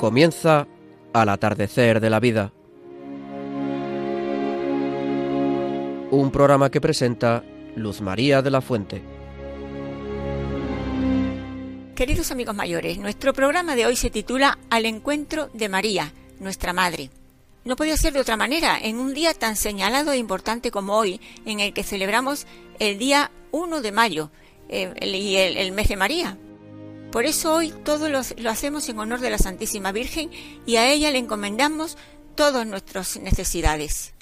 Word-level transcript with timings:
Comienza 0.00 0.66
al 1.12 1.28
atardecer 1.28 2.00
de 2.00 2.08
la 2.08 2.20
vida. 2.20 2.54
Un 6.10 6.30
programa 6.32 6.70
que 6.70 6.80
presenta 6.80 7.44
Luz 7.76 8.00
María 8.00 8.40
de 8.40 8.50
la 8.50 8.62
Fuente. 8.62 9.02
Queridos 11.94 12.30
amigos 12.30 12.54
mayores, 12.54 12.96
nuestro 12.96 13.34
programa 13.34 13.76
de 13.76 13.84
hoy 13.84 13.94
se 13.94 14.08
titula 14.08 14.58
Al 14.70 14.86
encuentro 14.86 15.50
de 15.52 15.68
María, 15.68 16.14
nuestra 16.38 16.72
Madre. 16.72 17.10
No 17.66 17.76
podía 17.76 17.98
ser 17.98 18.14
de 18.14 18.20
otra 18.20 18.38
manera 18.38 18.78
en 18.80 18.98
un 18.98 19.12
día 19.12 19.34
tan 19.34 19.54
señalado 19.54 20.12
e 20.12 20.16
importante 20.16 20.70
como 20.70 20.96
hoy, 20.96 21.20
en 21.44 21.60
el 21.60 21.74
que 21.74 21.82
celebramos 21.82 22.46
el 22.78 22.96
día 22.96 23.30
1 23.50 23.82
de 23.82 23.92
mayo 23.92 24.30
eh, 24.70 24.94
y 25.02 25.36
el, 25.36 25.72
mes 25.72 25.88
de 25.88 25.96
María. 25.98 26.38
Por 27.12 27.26
eso 27.26 27.52
hoy 27.54 27.72
todo 27.84 28.08
lo, 28.08 28.20
hacemos 28.48 28.88
en 28.88 28.98
honor 28.98 29.18
de 29.20 29.30
la 29.30 29.38
Santísima 29.38 29.90
Virgen 29.90 30.30
y 30.64 30.76
a 30.76 30.88
ella 30.90 31.10
le 31.10 31.18
encomendamos 31.18 31.98
todas 32.36 32.64
nuestras 32.66 33.18
necesidades. 33.18 34.14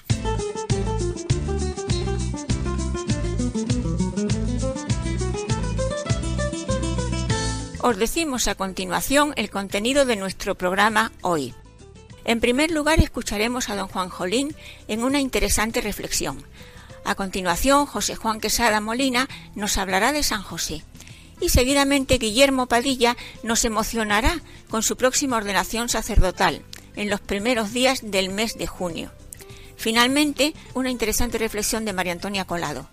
Os 7.81 7.97
decimos 7.97 8.47
a 8.47 8.55
continuación 8.55 9.33
el 9.35 9.49
contenido 9.49 10.05
de 10.05 10.15
nuestro 10.15 10.55
programa 10.55 11.11
hoy. 11.21 11.53
En 12.25 12.39
primer 12.39 12.71
lugar, 12.71 12.99
escucharemos 12.99 13.69
a 13.69 13.75
don 13.75 13.87
Juan 13.87 14.09
Jolín 14.09 14.55
en 14.87 15.03
una 15.03 15.19
interesante 15.19 15.79
reflexión. 15.79 16.43
A 17.05 17.15
continuación, 17.15 17.85
José 17.85 18.15
Juan 18.15 18.41
Quesada 18.41 18.81
Molina 18.81 19.29
nos 19.55 19.77
hablará 19.77 20.11
de 20.11 20.23
San 20.23 20.43
José. 20.43 20.83
Y 21.41 21.49
seguidamente 21.49 22.17
Guillermo 22.17 22.67
Padilla 22.67 23.15
nos 23.43 23.65
emocionará 23.65 24.41
con 24.69 24.83
su 24.83 24.97
próxima 24.97 25.37
ordenación 25.37 25.89
sacerdotal 25.89 26.61
en 26.95 27.09
los 27.09 27.21
primeros 27.21 27.71
días 27.71 28.01
del 28.03 28.29
mes 28.29 28.57
de 28.57 28.67
junio. 28.67 29.11
Finalmente, 29.77 30.53
una 30.73 30.91
interesante 30.91 31.37
reflexión 31.37 31.85
de 31.85 31.93
María 31.93 32.11
Antonia 32.11 32.45
Colado. 32.45 32.89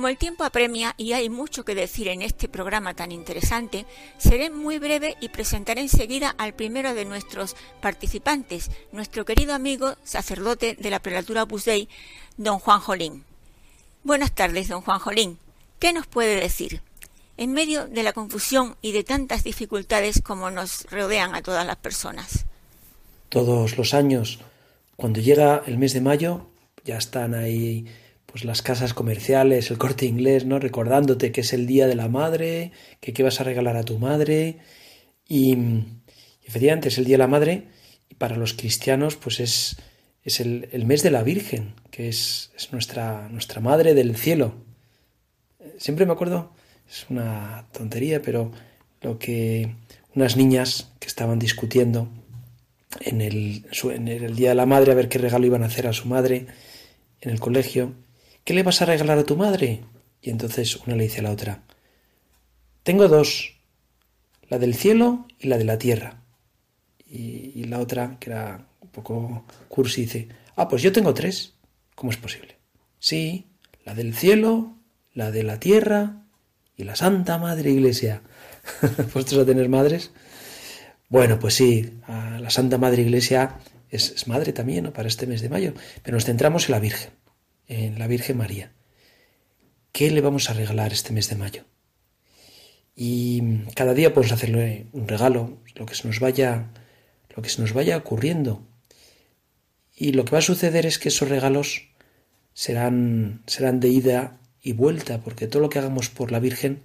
Como 0.00 0.08
el 0.08 0.16
tiempo 0.16 0.44
apremia 0.44 0.94
y 0.96 1.12
hay 1.12 1.28
mucho 1.28 1.62
que 1.62 1.74
decir 1.74 2.08
en 2.08 2.22
este 2.22 2.48
programa 2.48 2.94
tan 2.94 3.12
interesante, 3.12 3.84
seré 4.16 4.48
muy 4.48 4.78
breve 4.78 5.18
y 5.20 5.28
presentaré 5.28 5.82
enseguida 5.82 6.34
al 6.38 6.54
primero 6.54 6.94
de 6.94 7.04
nuestros 7.04 7.54
participantes, 7.82 8.70
nuestro 8.92 9.26
querido 9.26 9.52
amigo 9.52 9.96
sacerdote 10.02 10.74
de 10.74 10.88
la 10.88 11.00
prelatura 11.00 11.42
Opus 11.42 11.66
don 12.38 12.60
Juan 12.60 12.80
Jolín. 12.80 13.24
Buenas 14.02 14.34
tardes, 14.34 14.68
don 14.68 14.80
Juan 14.80 15.00
Jolín. 15.00 15.36
¿Qué 15.78 15.92
nos 15.92 16.06
puede 16.06 16.40
decir? 16.40 16.80
En 17.36 17.52
medio 17.52 17.86
de 17.86 18.02
la 18.02 18.14
confusión 18.14 18.76
y 18.80 18.92
de 18.92 19.04
tantas 19.04 19.44
dificultades 19.44 20.22
como 20.22 20.50
nos 20.50 20.84
rodean 20.90 21.34
a 21.34 21.42
todas 21.42 21.66
las 21.66 21.76
personas. 21.76 22.46
Todos 23.28 23.76
los 23.76 23.92
años, 23.92 24.38
cuando 24.96 25.20
llega 25.20 25.62
el 25.66 25.76
mes 25.76 25.92
de 25.92 26.00
mayo, 26.00 26.46
ya 26.86 26.96
están 26.96 27.34
ahí 27.34 27.84
pues 28.30 28.44
las 28.44 28.62
casas 28.62 28.94
comerciales, 28.94 29.70
el 29.70 29.78
corte 29.78 30.06
inglés, 30.06 30.44
¿no? 30.44 30.58
Recordándote 30.58 31.32
que 31.32 31.40
es 31.40 31.52
el 31.52 31.66
día 31.66 31.86
de 31.86 31.96
la 31.96 32.08
madre, 32.08 32.70
que 33.00 33.12
qué 33.12 33.22
vas 33.22 33.40
a 33.40 33.44
regalar 33.44 33.76
a 33.76 33.82
tu 33.82 33.98
madre. 33.98 34.58
Y, 35.28 35.56
efectivamente 36.44 36.88
es 36.88 36.98
el 36.98 37.04
día 37.04 37.14
de 37.14 37.18
la 37.18 37.26
madre 37.26 37.68
y 38.08 38.14
para 38.14 38.36
los 38.36 38.54
cristianos 38.54 39.14
pues 39.14 39.38
es, 39.38 39.76
es 40.24 40.40
el, 40.40 40.84
mes 40.84 41.02
de 41.02 41.10
la 41.10 41.22
Virgen, 41.22 41.74
que 41.90 42.08
es, 42.08 42.50
es, 42.56 42.72
nuestra, 42.72 43.28
nuestra 43.28 43.60
madre 43.60 43.94
del 43.94 44.16
cielo. 44.16 44.54
Siempre 45.78 46.06
me 46.06 46.12
acuerdo, 46.12 46.52
es 46.88 47.06
una 47.08 47.66
tontería, 47.72 48.22
pero 48.22 48.50
lo 49.00 49.18
que 49.18 49.74
unas 50.14 50.36
niñas 50.36 50.92
que 50.98 51.08
estaban 51.08 51.38
discutiendo 51.38 52.08
en 53.00 53.20
el, 53.20 53.64
en 53.84 54.08
el 54.08 54.34
día 54.34 54.50
de 54.50 54.54
la 54.56 54.66
madre 54.66 54.92
a 54.92 54.96
ver 54.96 55.08
qué 55.08 55.18
regalo 55.18 55.46
iban 55.46 55.62
a 55.62 55.66
hacer 55.66 55.86
a 55.86 55.92
su 55.92 56.08
madre 56.08 56.46
en 57.20 57.30
el 57.30 57.38
colegio 57.38 57.94
¿Qué 58.44 58.54
le 58.54 58.62
vas 58.62 58.82
a 58.82 58.86
regalar 58.86 59.18
a 59.18 59.24
tu 59.24 59.36
madre? 59.36 59.80
Y 60.22 60.30
entonces 60.30 60.76
una 60.86 60.96
le 60.96 61.04
dice 61.04 61.20
a 61.20 61.22
la 61.22 61.30
otra, 61.30 61.62
Tengo 62.82 63.08
dos, 63.08 63.56
la 64.48 64.58
del 64.58 64.74
cielo 64.74 65.26
y 65.38 65.48
la 65.48 65.58
de 65.58 65.64
la 65.64 65.78
tierra. 65.78 66.22
Y, 67.06 67.64
la 67.64 67.80
otra, 67.80 68.18
que 68.20 68.30
era 68.30 68.66
un 68.80 68.88
poco 68.88 69.44
cursi, 69.68 70.02
dice, 70.02 70.28
Ah, 70.56 70.68
pues 70.68 70.82
yo 70.82 70.92
tengo 70.92 71.12
tres. 71.12 71.54
¿Cómo 71.94 72.12
es 72.12 72.16
posible? 72.16 72.56
Sí, 72.98 73.46
la 73.84 73.94
del 73.94 74.14
cielo, 74.14 74.76
la 75.12 75.30
de 75.30 75.42
la 75.42 75.58
tierra 75.58 76.22
y 76.76 76.84
la 76.84 76.96
Santa 76.96 77.36
Madre 77.38 77.70
Iglesia. 77.70 78.22
¿Vosotros 79.14 79.42
a 79.42 79.46
tener 79.46 79.68
madres? 79.68 80.12
Bueno, 81.08 81.38
pues 81.38 81.54
sí, 81.54 81.98
la 82.08 82.50
Santa 82.50 82.78
Madre 82.78 83.02
Iglesia 83.02 83.58
es, 83.90 84.10
es 84.12 84.28
madre 84.28 84.52
también 84.52 84.84
¿no? 84.84 84.92
para 84.92 85.08
este 85.08 85.26
mes 85.26 85.42
de 85.42 85.48
mayo, 85.48 85.74
pero 86.02 86.16
nos 86.16 86.24
centramos 86.24 86.66
en 86.66 86.72
la 86.72 86.78
Virgen 86.78 87.10
en 87.70 88.00
la 88.00 88.08
Virgen 88.08 88.36
María. 88.36 88.72
¿Qué 89.92 90.10
le 90.10 90.20
vamos 90.20 90.50
a 90.50 90.54
regalar 90.54 90.92
este 90.92 91.12
mes 91.12 91.30
de 91.30 91.36
mayo? 91.36 91.64
Y 92.96 93.62
cada 93.76 93.94
día 93.94 94.12
podemos 94.12 94.32
hacerle 94.32 94.88
un 94.92 95.06
regalo, 95.06 95.58
lo 95.76 95.86
que 95.86 95.94
se 95.94 96.06
nos 96.06 96.18
vaya, 96.18 96.72
lo 97.34 97.42
que 97.42 97.48
se 97.48 97.60
nos 97.60 97.72
vaya 97.72 97.96
ocurriendo. 97.96 98.66
Y 99.94 100.12
lo 100.12 100.24
que 100.24 100.32
va 100.32 100.38
a 100.38 100.42
suceder 100.42 100.84
es 100.84 100.98
que 100.98 101.08
esos 101.08 101.28
regalos 101.28 101.88
serán, 102.54 103.42
serán 103.46 103.78
de 103.78 103.88
ida 103.88 104.40
y 104.60 104.72
vuelta, 104.72 105.20
porque 105.20 105.46
todo 105.46 105.62
lo 105.62 105.68
que 105.70 105.78
hagamos 105.78 106.10
por 106.10 106.32
la 106.32 106.40
Virgen 106.40 106.82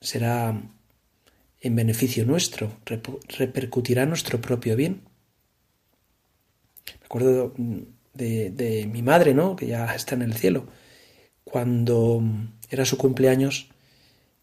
será 0.00 0.62
en 1.60 1.74
beneficio 1.74 2.24
nuestro, 2.24 2.78
repercutirá 3.28 4.06
nuestro 4.06 4.40
propio 4.40 4.76
bien. 4.76 5.02
Me 7.00 7.06
acuerdo 7.06 7.54
de, 8.16 8.88
mi 8.90 9.02
madre, 9.02 9.34
¿no? 9.34 9.56
Que 9.56 9.66
ya 9.66 9.94
está 9.94 10.14
en 10.14 10.22
el 10.22 10.34
cielo. 10.34 10.66
Cuando 11.44 12.22
era 12.70 12.84
su 12.84 12.96
cumpleaños, 12.96 13.68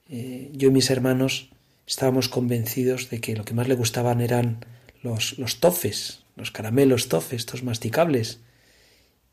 eh, 0.10 0.52
yo 0.54 0.70
y 0.70 0.72
mis 0.72 0.90
hermanos 0.90 1.50
estábamos 1.86 2.30
convencidos 2.30 3.10
de 3.10 3.20
que 3.20 3.36
lo 3.36 3.46
que 3.46 3.54
más 3.54 3.68
le 3.68 3.76
gustaban 3.76 4.22
eran 4.22 4.66
los, 5.02 5.38
los 5.38 5.60
tofes, 5.60 6.24
los 6.36 6.52
caramelos 6.52 7.10
tofes, 7.10 7.40
estos 7.40 7.64
masticables. 7.64 8.40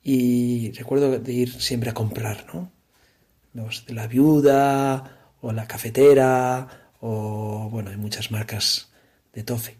Y 0.02 0.72
recuerdo 0.72 1.18
de 1.18 1.32
ir 1.32 1.60
siempre 1.60 1.90
a 1.90 1.94
comprar, 1.94 2.46
¿no? 2.52 2.72
Los 3.52 3.86
de 3.86 3.94
la 3.94 4.06
viuda 4.06 5.34
o 5.40 5.52
la 5.52 5.66
cafetera 5.66 6.92
o, 7.00 7.68
bueno, 7.70 7.90
hay 7.90 7.96
muchas 7.96 8.30
marcas 8.30 8.90
de 9.32 9.42
tofe. 9.42 9.76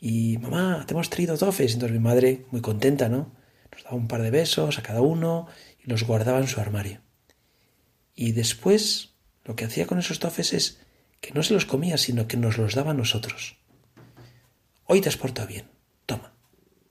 Y 0.00 0.38
mamá, 0.38 0.84
te 0.86 0.94
hemos 0.94 1.10
traído 1.10 1.36
tofes. 1.36 1.74
Entonces 1.74 1.96
mi 1.96 2.02
madre, 2.02 2.46
muy 2.50 2.60
contenta, 2.60 3.08
¿no? 3.08 3.32
Daba 3.84 3.96
un 3.96 4.08
par 4.08 4.22
de 4.22 4.30
besos 4.30 4.78
a 4.78 4.82
cada 4.82 5.00
uno 5.00 5.46
y 5.84 5.88
los 5.88 6.04
guardaba 6.04 6.38
en 6.38 6.48
su 6.48 6.60
armario. 6.60 7.00
Y 8.14 8.32
después 8.32 9.14
lo 9.44 9.56
que 9.56 9.64
hacía 9.64 9.86
con 9.86 9.98
esos 9.98 10.18
tofes 10.18 10.52
es 10.52 10.80
que 11.20 11.32
no 11.32 11.42
se 11.42 11.54
los 11.54 11.66
comía, 11.66 11.98
sino 11.98 12.28
que 12.28 12.36
nos 12.36 12.58
los 12.58 12.74
daba 12.74 12.90
a 12.92 12.94
nosotros. 12.94 13.56
Hoy 14.84 15.00
te 15.00 15.08
has 15.08 15.16
portado 15.16 15.48
bien. 15.48 15.66
Toma, 16.06 16.34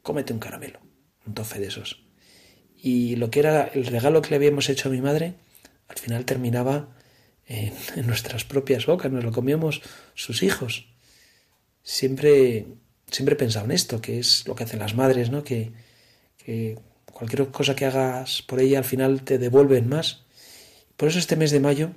cómete 0.01 0.33
un 0.33 0.39
caramelo, 0.39 0.79
un 1.25 1.33
tofe 1.33 1.59
de 1.59 1.67
esos. 1.67 2.03
Y 2.77 3.15
lo 3.17 3.29
que 3.29 3.39
era 3.39 3.65
el 3.65 3.85
regalo 3.85 4.21
que 4.21 4.29
le 4.29 4.37
habíamos 4.37 4.69
hecho 4.69 4.89
a 4.89 4.91
mi 4.91 5.01
madre, 5.01 5.35
al 5.87 5.97
final 5.97 6.25
terminaba 6.25 6.95
en, 7.45 7.73
nuestras 8.07 8.45
propias 8.45 8.85
bocas, 8.85 9.11
nos 9.11 9.23
lo 9.23 9.31
comíamos 9.31 9.81
sus 10.13 10.43
hijos. 10.43 10.87
Siempre, 11.83 12.67
siempre 13.11 13.33
he 13.33 13.37
pensado 13.37 13.65
en 13.65 13.71
esto, 13.71 14.01
que 14.01 14.19
es 14.19 14.47
lo 14.47 14.55
que 14.55 14.63
hacen 14.63 14.79
las 14.79 14.95
madres, 14.95 15.29
¿no? 15.29 15.43
Que, 15.43 15.73
que 16.43 16.79
cualquier 17.11 17.49
cosa 17.49 17.75
que 17.75 17.85
hagas 17.85 18.41
por 18.41 18.59
ella 18.59 18.79
al 18.79 18.85
final 18.85 19.23
te 19.23 19.37
devuelven 19.37 19.87
más. 19.89 20.23
Por 20.97 21.09
eso 21.09 21.19
este 21.19 21.35
mes 21.35 21.51
de 21.51 21.59
mayo, 21.59 21.91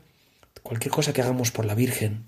cualquier 0.63 0.93
cosa 0.93 1.13
que 1.13 1.23
hagamos 1.23 1.51
por 1.51 1.65
la 1.65 1.75
Virgen, 1.75 2.27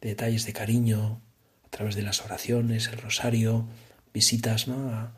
detalles 0.00 0.44
de 0.44 0.52
cariño, 0.52 1.20
a 1.64 1.68
través 1.70 1.94
de 1.94 2.02
las 2.02 2.24
oraciones, 2.24 2.88
el 2.88 2.98
rosario, 2.98 3.66
visitas 4.12 4.66
a, 4.68 5.12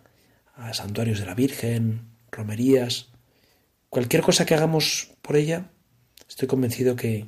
santuarios 0.73 1.19
de 1.19 1.27
la 1.27 1.35
Virgen, 1.35 2.09
romerías, 2.31 3.09
cualquier 3.91 4.23
cosa 4.23 4.47
que 4.47 4.55
hagamos 4.55 5.11
por 5.23 5.37
ella, 5.37 5.71
estoy 6.29 6.49
convencido 6.49 6.97
que, 6.97 7.27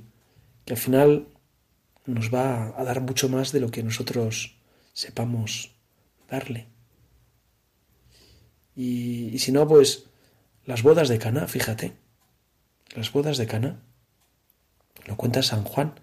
al 0.68 0.76
final 0.76 1.28
nos 2.04 2.32
va 2.32 2.74
a 2.78 2.84
dar 2.84 3.00
mucho 3.00 3.30
más 3.30 3.52
de 3.52 3.60
lo 3.60 3.70
que 3.70 3.82
nosotros 3.82 4.58
sepamos 4.92 5.74
darle. 6.28 6.66
Y, 8.78 9.36
si 9.40 9.50
no, 9.50 9.66
pues 9.66 10.04
las 10.64 10.84
bodas 10.84 11.08
de 11.08 11.18
Cana, 11.18 11.48
fíjate, 11.48 11.94
las 12.94 13.10
bodas 13.10 13.36
de 13.36 13.48
Cana. 13.48 13.82
Lo 15.04 15.16
cuenta 15.16 15.42
San 15.42 15.64
Juan, 15.64 15.98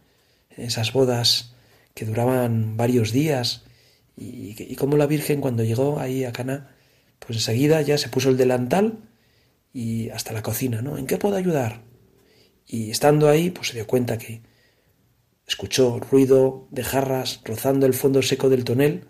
esas 0.50 0.92
bodas 0.92 1.54
que 1.94 2.04
duraban 2.04 2.75
varios 2.75 3.13
días 3.13 3.63
y, 4.18 4.62
y 4.62 4.75
cómo 4.75 4.98
la 4.98 5.07
Virgen 5.07 5.39
cuando 5.39 5.63
llegó 5.63 6.01
ahí 6.01 6.25
a 6.25 6.33
Cana, 6.33 6.75
pues 7.19 7.38
enseguida 7.38 7.81
ya 7.81 7.98
se 7.98 8.10
puso 8.10 8.30
el 8.30 8.36
delantal 8.36 9.00
y 9.71 10.10
hasta 10.10 10.33
la 10.33 10.44
cocina, 10.44 10.81
¿no? 10.81 10.98
¿En 10.98 11.07
qué 11.07 11.18
puedo 11.18 11.38
ayudar? 11.38 11.81
Y 12.68 12.92
estando 12.92 13.30
ahí, 13.30 13.51
pues 13.51 13.69
se 13.69 13.75
dio 13.75 13.88
cuenta 13.88 14.18
que 14.18 14.42
escuchó 15.48 15.98
ruido 16.00 16.68
de 16.71 16.83
jarras 16.83 17.39
rozando 17.45 17.86
el 17.86 17.94
fondo 17.94 18.21
seco 18.21 18.50
del 18.50 18.66
tonel, 18.66 19.06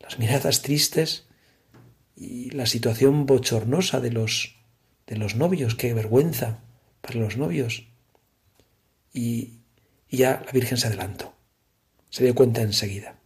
las 0.00 0.18
miradas 0.18 0.62
tristes 0.62 1.26
y 2.16 2.50
la 2.50 2.66
situación 2.66 3.26
bochornosa 3.26 4.00
de 4.00 4.12
los 4.12 4.56
de 5.06 5.16
los 5.16 5.34
novios, 5.34 5.74
qué 5.74 5.94
vergüenza 5.94 6.60
para 7.00 7.18
los 7.18 7.36
novios. 7.36 7.86
Y, 9.12 9.58
ya 10.08 10.42
la 10.44 10.52
Virgen 10.52 10.78
se 10.78 10.86
adelantó. 10.86 11.34
Se 12.10 12.24
dio 12.24 12.34
cuenta 12.34 12.62
enseguida. 12.62 13.18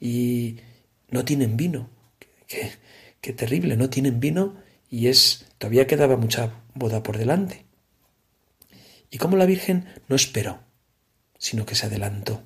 Y 0.00 0.56
no 1.08 1.24
tienen 1.24 1.56
vino. 1.56 1.90
Qué, 2.46 2.72
qué 3.20 3.32
terrible, 3.32 3.76
no 3.76 3.90
tienen 3.90 4.20
vino 4.20 4.56
y 4.88 5.06
es 5.08 5.46
todavía 5.58 5.86
quedaba 5.86 6.16
mucha 6.16 6.62
boda 6.74 7.02
por 7.02 7.18
delante. 7.18 7.64
Y 9.10 9.18
como 9.18 9.36
la 9.36 9.46
Virgen 9.46 9.86
no 10.08 10.16
esperó, 10.16 10.60
sino 11.38 11.66
que 11.66 11.74
se 11.74 11.86
adelantó. 11.86 12.42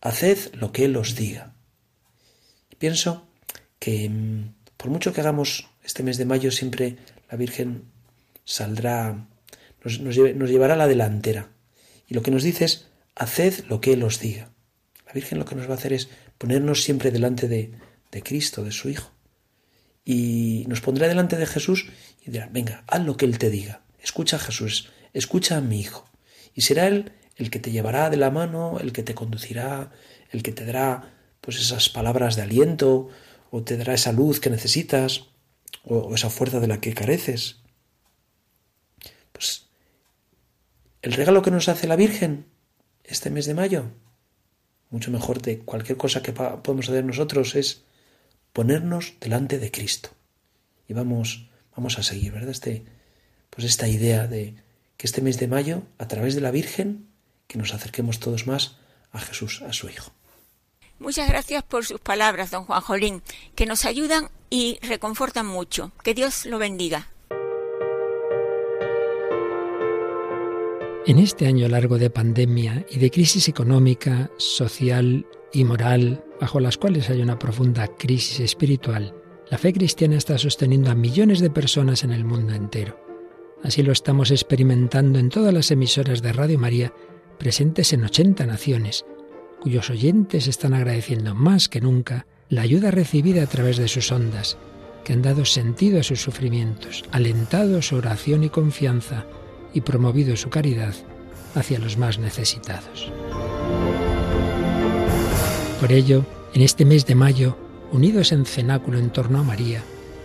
Haced 0.00 0.54
lo 0.54 0.72
que 0.72 0.84
Él 0.84 0.96
os 0.96 1.14
diga. 1.14 1.54
Y 2.70 2.76
pienso 2.76 3.28
que 3.82 4.08
mm, 4.08 4.54
por 4.76 4.92
mucho 4.92 5.12
que 5.12 5.20
hagamos 5.20 5.66
este 5.82 6.04
mes 6.04 6.16
de 6.16 6.24
mayo, 6.24 6.52
siempre 6.52 6.98
la 7.28 7.36
Virgen 7.36 7.90
saldrá, 8.44 9.26
nos, 9.82 9.98
nos, 9.98 10.14
llevará 10.16 10.74
a 10.74 10.76
la 10.76 10.86
delantera. 10.86 11.50
Y 12.06 12.14
lo 12.14 12.22
que 12.22 12.30
nos 12.30 12.44
dice 12.44 12.64
es, 12.64 12.86
haced 13.16 13.64
lo 13.68 13.80
que 13.80 13.94
Él 13.94 14.04
os 14.04 14.20
diga. 14.20 14.52
La 15.04 15.12
Virgen 15.12 15.40
lo 15.40 15.44
que 15.46 15.56
nos 15.56 15.66
va 15.66 15.72
a 15.72 15.78
hacer 15.78 15.92
es 15.92 16.08
ponernos 16.38 16.84
siempre 16.84 17.10
delante 17.10 17.48
de, 17.48 17.72
de 18.12 18.22
Cristo, 18.22 18.62
de 18.62 18.70
su 18.70 18.88
Hijo. 18.88 19.10
Y 20.04 20.64
nos 20.68 20.80
pondrá 20.80 21.08
delante 21.08 21.36
de 21.36 21.46
Jesús 21.46 21.88
y 22.24 22.30
dirá, 22.30 22.48
venga, 22.52 22.84
haz 22.86 23.04
lo 23.04 23.16
que 23.16 23.24
Él 23.24 23.36
te 23.38 23.50
diga. 23.50 23.82
Escucha 24.00 24.36
a 24.36 24.38
Jesús, 24.38 24.90
escucha 25.12 25.56
a 25.56 25.60
mi 25.60 25.80
Hijo. 25.80 26.08
Y 26.54 26.60
será 26.60 26.86
Él 26.86 27.10
el 27.34 27.50
que 27.50 27.58
te 27.58 27.72
llevará 27.72 28.10
de 28.10 28.16
la 28.16 28.30
mano, 28.30 28.78
el 28.78 28.92
que 28.92 29.02
te 29.02 29.16
conducirá, 29.16 29.90
el 30.30 30.44
que 30.44 30.52
te 30.52 30.64
dará 30.64 31.18
pues 31.40 31.58
esas 31.58 31.88
palabras 31.88 32.36
de 32.36 32.42
aliento, 32.42 33.08
o 33.52 33.62
te 33.62 33.76
dará 33.76 33.92
esa 33.92 34.12
luz 34.12 34.40
que 34.40 34.48
necesitas, 34.48 35.26
o, 35.84 36.14
esa 36.14 36.30
fuerza 36.30 36.58
de 36.58 36.66
la 36.66 36.80
que 36.80 36.94
careces. 36.94 37.60
Pues 39.30 39.66
el 41.02 41.12
regalo 41.12 41.42
que 41.42 41.50
nos 41.50 41.68
hace 41.68 41.86
la 41.86 41.96
Virgen 41.96 42.46
este 43.04 43.28
mes 43.28 43.44
de 43.44 43.52
mayo, 43.52 43.90
mucho 44.88 45.10
mejor 45.10 45.42
de 45.42 45.58
cualquier 45.58 45.98
cosa 45.98 46.22
que 46.22 46.32
podemos 46.32 46.88
hacer 46.88 47.04
nosotros, 47.04 47.54
es 47.54 47.82
ponernos 48.54 49.14
delante 49.20 49.58
de 49.58 49.70
Cristo. 49.70 50.08
Y 50.88 50.94
vamos, 50.94 51.50
vamos 51.76 51.98
a 51.98 52.02
seguir, 52.02 52.32
¿verdad? 52.32 52.50
Este, 52.50 52.86
pues 53.50 53.66
esta 53.66 53.86
idea 53.86 54.26
de 54.26 54.54
que 54.96 55.06
este 55.06 55.20
mes 55.20 55.38
de 55.38 55.48
mayo, 55.48 55.82
a 55.98 56.08
través 56.08 56.34
de 56.34 56.40
la 56.40 56.52
Virgen, 56.52 57.06
que 57.48 57.58
nos 57.58 57.74
acerquemos 57.74 58.18
todos 58.18 58.46
más 58.46 58.78
a 59.10 59.20
Jesús, 59.20 59.60
a 59.60 59.74
su 59.74 59.90
Hijo. 59.90 60.12
Muchas 61.02 61.28
gracias 61.28 61.64
por 61.64 61.84
sus 61.84 61.98
palabras, 61.98 62.52
don 62.52 62.64
Juan 62.64 62.80
Jolín, 62.80 63.22
que 63.56 63.66
nos 63.66 63.86
ayudan 63.86 64.28
y 64.50 64.78
reconfortan 64.82 65.46
mucho. 65.46 65.90
Que 66.04 66.14
Dios 66.14 66.46
lo 66.46 66.58
bendiga. 66.58 67.08
En 71.04 71.18
este 71.18 71.48
año 71.48 71.66
largo 71.66 71.98
de 71.98 72.08
pandemia 72.08 72.86
y 72.88 73.00
de 73.00 73.10
crisis 73.10 73.48
económica, 73.48 74.30
social 74.36 75.26
y 75.52 75.64
moral, 75.64 76.24
bajo 76.40 76.60
las 76.60 76.78
cuales 76.78 77.10
hay 77.10 77.20
una 77.20 77.36
profunda 77.36 77.88
crisis 77.88 78.38
espiritual, 78.38 79.12
la 79.50 79.58
fe 79.58 79.72
cristiana 79.72 80.16
está 80.16 80.38
sosteniendo 80.38 80.88
a 80.92 80.94
millones 80.94 81.40
de 81.40 81.50
personas 81.50 82.04
en 82.04 82.12
el 82.12 82.24
mundo 82.24 82.54
entero. 82.54 82.96
Así 83.64 83.82
lo 83.82 83.90
estamos 83.90 84.30
experimentando 84.30 85.18
en 85.18 85.30
todas 85.30 85.52
las 85.52 85.72
emisoras 85.72 86.22
de 86.22 86.32
Radio 86.32 86.60
María 86.60 86.94
presentes 87.40 87.92
en 87.92 88.04
80 88.04 88.46
naciones, 88.46 89.04
cuyos 89.62 89.90
oyentes 89.90 90.48
están 90.48 90.74
agradeciendo 90.74 91.36
más 91.36 91.68
que 91.68 91.80
nunca 91.80 92.26
la 92.48 92.62
ayuda 92.62 92.90
recibida 92.90 93.44
a 93.44 93.46
través 93.46 93.76
de 93.76 93.86
sus 93.86 94.10
ondas, 94.10 94.58
que 95.04 95.12
han 95.12 95.22
dado 95.22 95.44
sentido 95.44 96.00
a 96.00 96.02
sus 96.02 96.20
sufrimientos, 96.20 97.04
alentado 97.12 97.80
su 97.80 97.94
oración 97.94 98.42
y 98.42 98.48
confianza 98.48 99.24
y 99.72 99.82
promovido 99.82 100.34
su 100.36 100.50
caridad 100.50 100.94
hacia 101.54 101.78
los 101.78 101.96
más 101.96 102.18
necesitados. 102.18 103.12
Por 105.80 105.92
ello, 105.92 106.26
en 106.54 106.62
este 106.62 106.84
mes 106.84 107.06
de 107.06 107.14
mayo, 107.14 107.56
unidos 107.92 108.32
en 108.32 108.44
cenáculo 108.44 108.98
en 108.98 109.10
torno 109.10 109.38
a 109.38 109.44
María, 109.44 109.84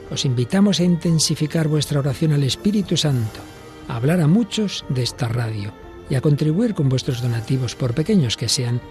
os 0.09 0.25
invitamos 0.25 0.79
a 0.79 0.83
intensificar 0.83 1.67
vuestra 1.67 1.99
oración 1.99 2.33
al 2.33 2.43
Espíritu 2.43 2.97
Santo, 2.97 3.39
a 3.87 3.97
hablar 3.97 4.19
a 4.19 4.27
muchos 4.27 4.83
de 4.89 5.03
esta 5.03 5.27
radio 5.27 5.73
y 6.09 6.15
a 6.15 6.21
contribuir 6.21 6.73
con 6.73 6.89
vuestros 6.89 7.21
donativos, 7.21 7.75
por 7.75 7.93
pequeños 7.93 8.35
que 8.35 8.49
sean, 8.49 8.81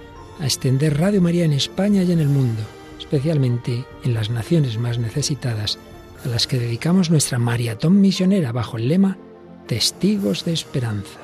a 0.40 0.44
extender 0.44 0.98
Radio 0.98 1.20
María 1.20 1.44
en 1.44 1.52
España 1.52 2.02
y 2.02 2.12
en 2.12 2.20
el 2.20 2.28
mundo, 2.28 2.62
especialmente 2.98 3.84
en 4.04 4.14
las 4.14 4.30
naciones 4.30 4.78
más 4.78 4.98
necesitadas, 4.98 5.78
a 6.24 6.28
las 6.28 6.46
que 6.46 6.58
dedicamos 6.58 7.10
nuestra 7.10 7.38
maratón 7.38 8.00
misionera 8.00 8.52
bajo 8.52 8.76
el 8.76 8.88
lema 8.88 9.18
Testigos 9.66 10.44
de 10.44 10.52
Esperanza. 10.52 11.20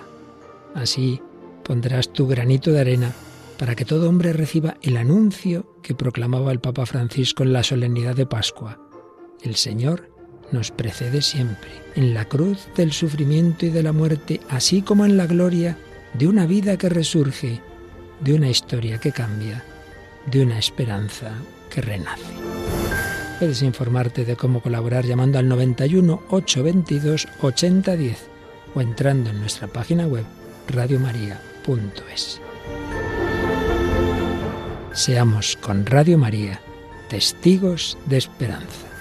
Así 0.74 1.20
pondrás 1.64 2.12
tu 2.12 2.26
granito 2.26 2.72
de 2.72 2.80
arena 2.80 3.12
para 3.58 3.74
que 3.74 3.84
todo 3.84 4.08
hombre 4.08 4.32
reciba 4.32 4.76
el 4.82 4.96
anuncio 4.96 5.76
que 5.82 5.94
proclamaba 5.94 6.52
el 6.52 6.60
Papa 6.60 6.86
Francisco 6.86 7.42
en 7.42 7.52
la 7.52 7.62
solemnidad 7.62 8.16
de 8.16 8.26
Pascua. 8.26 8.80
El 9.42 9.56
Señor 9.56 10.10
nos 10.50 10.70
precede 10.70 11.22
siempre, 11.22 11.70
en 11.94 12.14
la 12.14 12.26
cruz 12.26 12.58
del 12.76 12.92
sufrimiento 12.92 13.66
y 13.66 13.70
de 13.70 13.82
la 13.82 13.92
muerte, 13.92 14.40
así 14.48 14.82
como 14.82 15.04
en 15.04 15.16
la 15.16 15.26
gloria 15.26 15.78
de 16.14 16.28
una 16.28 16.46
vida 16.46 16.76
que 16.76 16.88
resurge, 16.88 17.60
de 18.22 18.34
una 18.34 18.48
historia 18.48 18.98
que 18.98 19.12
cambia, 19.12 19.64
de 20.26 20.42
una 20.42 20.58
esperanza 20.58 21.32
que 21.70 21.80
renace. 21.80 22.22
Puedes 23.38 23.62
informarte 23.62 24.24
de 24.24 24.36
cómo 24.36 24.62
colaborar 24.62 25.04
llamando 25.04 25.38
al 25.38 25.48
91 25.48 26.22
822 26.30 27.26
8010 27.40 28.28
o 28.74 28.80
entrando 28.80 29.30
en 29.30 29.40
nuestra 29.40 29.66
página 29.66 30.06
web 30.06 30.24
radiomaria.es. 30.68 32.40
Seamos 34.92 35.56
con 35.56 35.86
Radio 35.86 36.18
María 36.18 36.60
testigos 37.08 37.98
de 38.06 38.18
esperanza. 38.18 38.91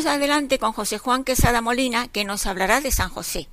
Seguimos 0.00 0.16
adelante 0.16 0.58
con 0.58 0.72
José 0.72 0.98
Juan 0.98 1.24
Quesada 1.24 1.60
Molina, 1.60 2.06
que 2.10 2.24
nos 2.24 2.46
hablará 2.46 2.80
de 2.80 2.90
San 2.90 3.10
José. 3.10 3.48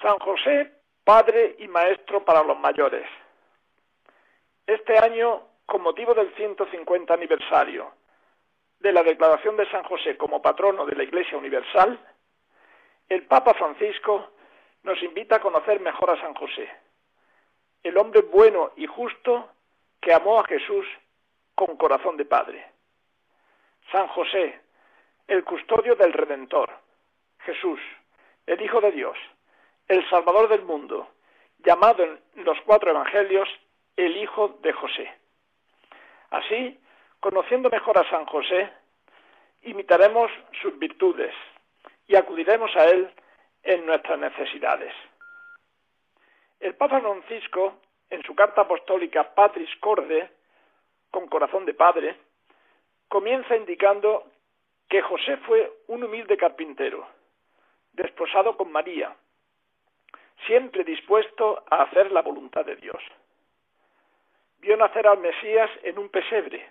San 0.00 0.16
José, 0.20 0.70
padre 1.02 1.56
y 1.58 1.66
maestro 1.66 2.24
para 2.24 2.44
los 2.44 2.56
mayores. 2.60 3.04
Este 4.64 4.96
año, 4.96 5.42
con 5.66 5.82
motivo 5.82 6.14
del 6.14 6.32
150 6.36 7.12
aniversario 7.12 7.90
de 8.78 8.92
la 8.92 9.02
declaración 9.02 9.56
de 9.56 9.68
San 9.72 9.82
José 9.82 10.16
como 10.16 10.40
patrono 10.40 10.86
de 10.86 10.94
la 10.94 11.02
Iglesia 11.02 11.36
Universal, 11.36 11.98
el 13.08 13.26
Papa 13.26 13.52
Francisco 13.54 14.30
nos 14.84 15.02
invita 15.02 15.36
a 15.36 15.40
conocer 15.40 15.80
mejor 15.80 16.10
a 16.10 16.20
San 16.20 16.34
José, 16.34 16.70
el 17.82 17.98
hombre 17.98 18.20
bueno 18.20 18.70
y 18.76 18.86
justo 18.86 19.48
que 20.00 20.14
amó 20.14 20.38
a 20.38 20.44
Jesús 20.44 20.86
con 21.56 21.76
corazón 21.76 22.16
de 22.16 22.24
padre. 22.24 22.64
San 23.90 24.06
José, 24.06 24.69
el 25.30 25.44
custodio 25.44 25.94
del 25.94 26.12
Redentor, 26.12 26.70
Jesús, 27.44 27.78
el 28.46 28.60
Hijo 28.60 28.80
de 28.80 28.90
Dios, 28.90 29.16
el 29.86 30.04
Salvador 30.10 30.48
del 30.48 30.62
mundo, 30.62 31.08
llamado 31.58 32.02
en 32.02 32.18
los 32.44 32.60
cuatro 32.62 32.90
Evangelios 32.90 33.48
el 33.96 34.16
Hijo 34.16 34.58
de 34.60 34.72
José. 34.72 35.08
Así, 36.30 36.80
conociendo 37.20 37.70
mejor 37.70 37.96
a 37.96 38.10
San 38.10 38.26
José, 38.26 38.72
imitaremos 39.62 40.32
sus 40.60 40.76
virtudes 40.80 41.32
y 42.08 42.16
acudiremos 42.16 42.74
a 42.74 42.86
Él 42.86 43.08
en 43.62 43.86
nuestras 43.86 44.18
necesidades. 44.18 44.92
El 46.58 46.74
Papa 46.74 47.00
Francisco, 47.00 47.78
en 48.10 48.20
su 48.24 48.34
carta 48.34 48.62
apostólica 48.62 49.32
Patris 49.32 49.70
Corde, 49.78 50.28
con 51.12 51.28
corazón 51.28 51.66
de 51.66 51.74
padre, 51.74 52.16
comienza 53.06 53.54
indicando 53.54 54.26
que 54.90 55.00
José 55.02 55.36
fue 55.46 55.72
un 55.86 56.02
humilde 56.02 56.36
carpintero, 56.36 57.06
desposado 57.92 58.56
con 58.56 58.72
María, 58.72 59.14
siempre 60.46 60.82
dispuesto 60.82 61.62
a 61.70 61.84
hacer 61.84 62.10
la 62.10 62.22
voluntad 62.22 62.64
de 62.66 62.74
Dios. 62.74 63.00
Vio 64.58 64.76
nacer 64.76 65.06
al 65.06 65.18
Mesías 65.18 65.70
en 65.84 65.96
un 65.96 66.08
pesebre, 66.08 66.68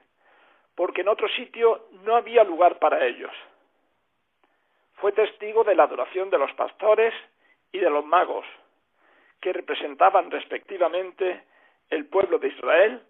porque 0.76 1.00
en 1.02 1.08
otro 1.08 1.30
sitio 1.30 1.88
no 2.04 2.18
había 2.18 2.44
lugar 2.44 2.78
para 2.78 3.06
ellos. 3.06 3.32
Fue 4.96 5.14
testigo 5.14 5.64
de 5.64 5.76
la 5.76 5.84
adoración 5.84 6.30
de 6.30 6.40
los 6.40 6.52
pastores 6.54 7.14
y 7.72 7.80
de 7.80 7.90
los 7.90 8.06
magos, 8.06 8.46
que 9.40 9.54
representaban 9.54 10.30
respectivamente 10.30 11.46
el 11.90 12.06
pueblo 12.08 12.38
de 12.38 12.50
Israel 12.50 13.02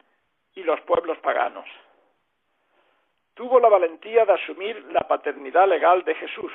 y 0.53 0.61
los 0.61 0.79
pueblos 0.81 1.17
paganos. 1.17 1.65
Tuvo 3.39 3.57
la 3.61 3.69
valentía 3.69 4.25
de 4.25 4.33
asumir 4.33 4.83
la 4.91 4.99
paternidad 5.07 5.65
legal 5.65 6.03
de 6.03 6.13
Jesús, 6.13 6.51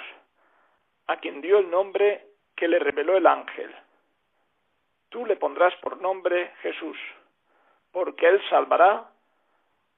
a 1.07 1.17
quien 1.17 1.41
dio 1.41 1.57
el 1.61 1.71
nombre 1.71 2.27
que 2.55 2.69
le 2.69 2.79
reveló 2.79 3.17
el 3.17 3.27
ángel. 3.27 3.75
Tú 5.09 5.25
le 5.25 5.37
pondrás 5.37 5.75
por 5.77 5.99
nombre 6.03 6.53
Jesús, 6.61 6.99
porque 7.91 8.29
él 8.29 8.39
salvará 8.51 9.09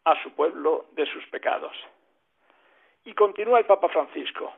a 0.05 0.23
su 0.23 0.31
pueblo 0.37 0.87
de 0.93 1.07
sus 1.07 1.27
pecados. 1.27 1.77
Y 3.05 3.15
continúa 3.15 3.59
el 3.59 3.67
Papa 3.67 3.89
Francisco. 3.89 4.55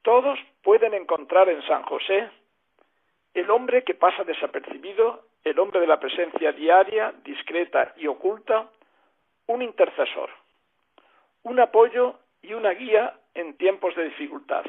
Todos 0.00 0.38
pueden 0.62 0.94
encontrar 0.94 1.50
en 1.50 1.60
San 1.66 1.82
José 1.82 2.30
el 3.34 3.50
hombre 3.50 3.84
que 3.84 3.92
pasa 3.92 4.24
desapercibido, 4.24 5.26
el 5.44 5.58
hombre 5.58 5.80
de 5.80 5.86
la 5.86 6.00
presencia 6.00 6.52
diaria, 6.52 7.12
discreta 7.22 7.92
y 7.98 8.06
oculta, 8.06 8.70
un 9.48 9.60
intercesor, 9.60 10.30
un 11.46 11.60
apoyo 11.60 12.18
y 12.42 12.54
una 12.54 12.70
guía 12.70 13.14
en 13.32 13.56
tiempos 13.56 13.94
de 13.94 14.06
dificultad. 14.06 14.64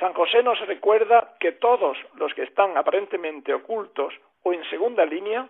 San 0.00 0.14
José 0.14 0.42
nos 0.42 0.58
recuerda 0.66 1.36
que 1.38 1.52
todos 1.52 1.98
los 2.14 2.32
que 2.32 2.44
están 2.44 2.78
aparentemente 2.78 3.52
ocultos 3.52 4.14
o 4.42 4.54
en 4.54 4.64
segunda 4.70 5.04
línea 5.04 5.46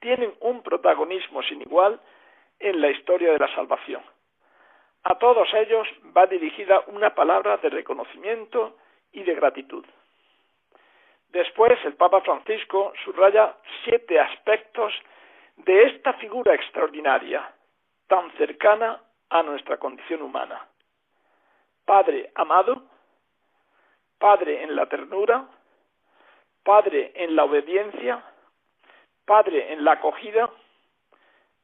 tienen 0.00 0.32
un 0.40 0.62
protagonismo 0.62 1.42
sin 1.42 1.60
igual 1.60 2.00
en 2.58 2.80
la 2.80 2.88
historia 2.88 3.32
de 3.32 3.38
la 3.38 3.54
salvación. 3.54 4.02
A 5.02 5.18
todos 5.18 5.52
ellos 5.52 5.86
va 6.16 6.26
dirigida 6.26 6.84
una 6.86 7.14
palabra 7.14 7.58
de 7.58 7.68
reconocimiento 7.68 8.78
y 9.12 9.24
de 9.24 9.34
gratitud. 9.34 9.84
Después, 11.28 11.78
el 11.84 11.96
Papa 11.96 12.22
Francisco 12.22 12.94
subraya 13.04 13.56
siete 13.84 14.18
aspectos 14.18 14.94
de 15.56 15.82
esta 15.82 16.14
figura 16.14 16.54
extraordinaria, 16.54 17.52
tan 18.06 18.30
cercana 18.36 19.00
a 19.30 19.42
nuestra 19.42 19.78
condición 19.78 20.22
humana. 20.22 20.66
Padre 21.84 22.30
amado, 22.34 22.84
Padre 24.18 24.62
en 24.62 24.74
la 24.74 24.86
ternura, 24.86 25.46
Padre 26.62 27.12
en 27.14 27.36
la 27.36 27.44
obediencia, 27.44 28.24
Padre 29.24 29.72
en 29.72 29.84
la 29.84 29.92
acogida, 29.92 30.50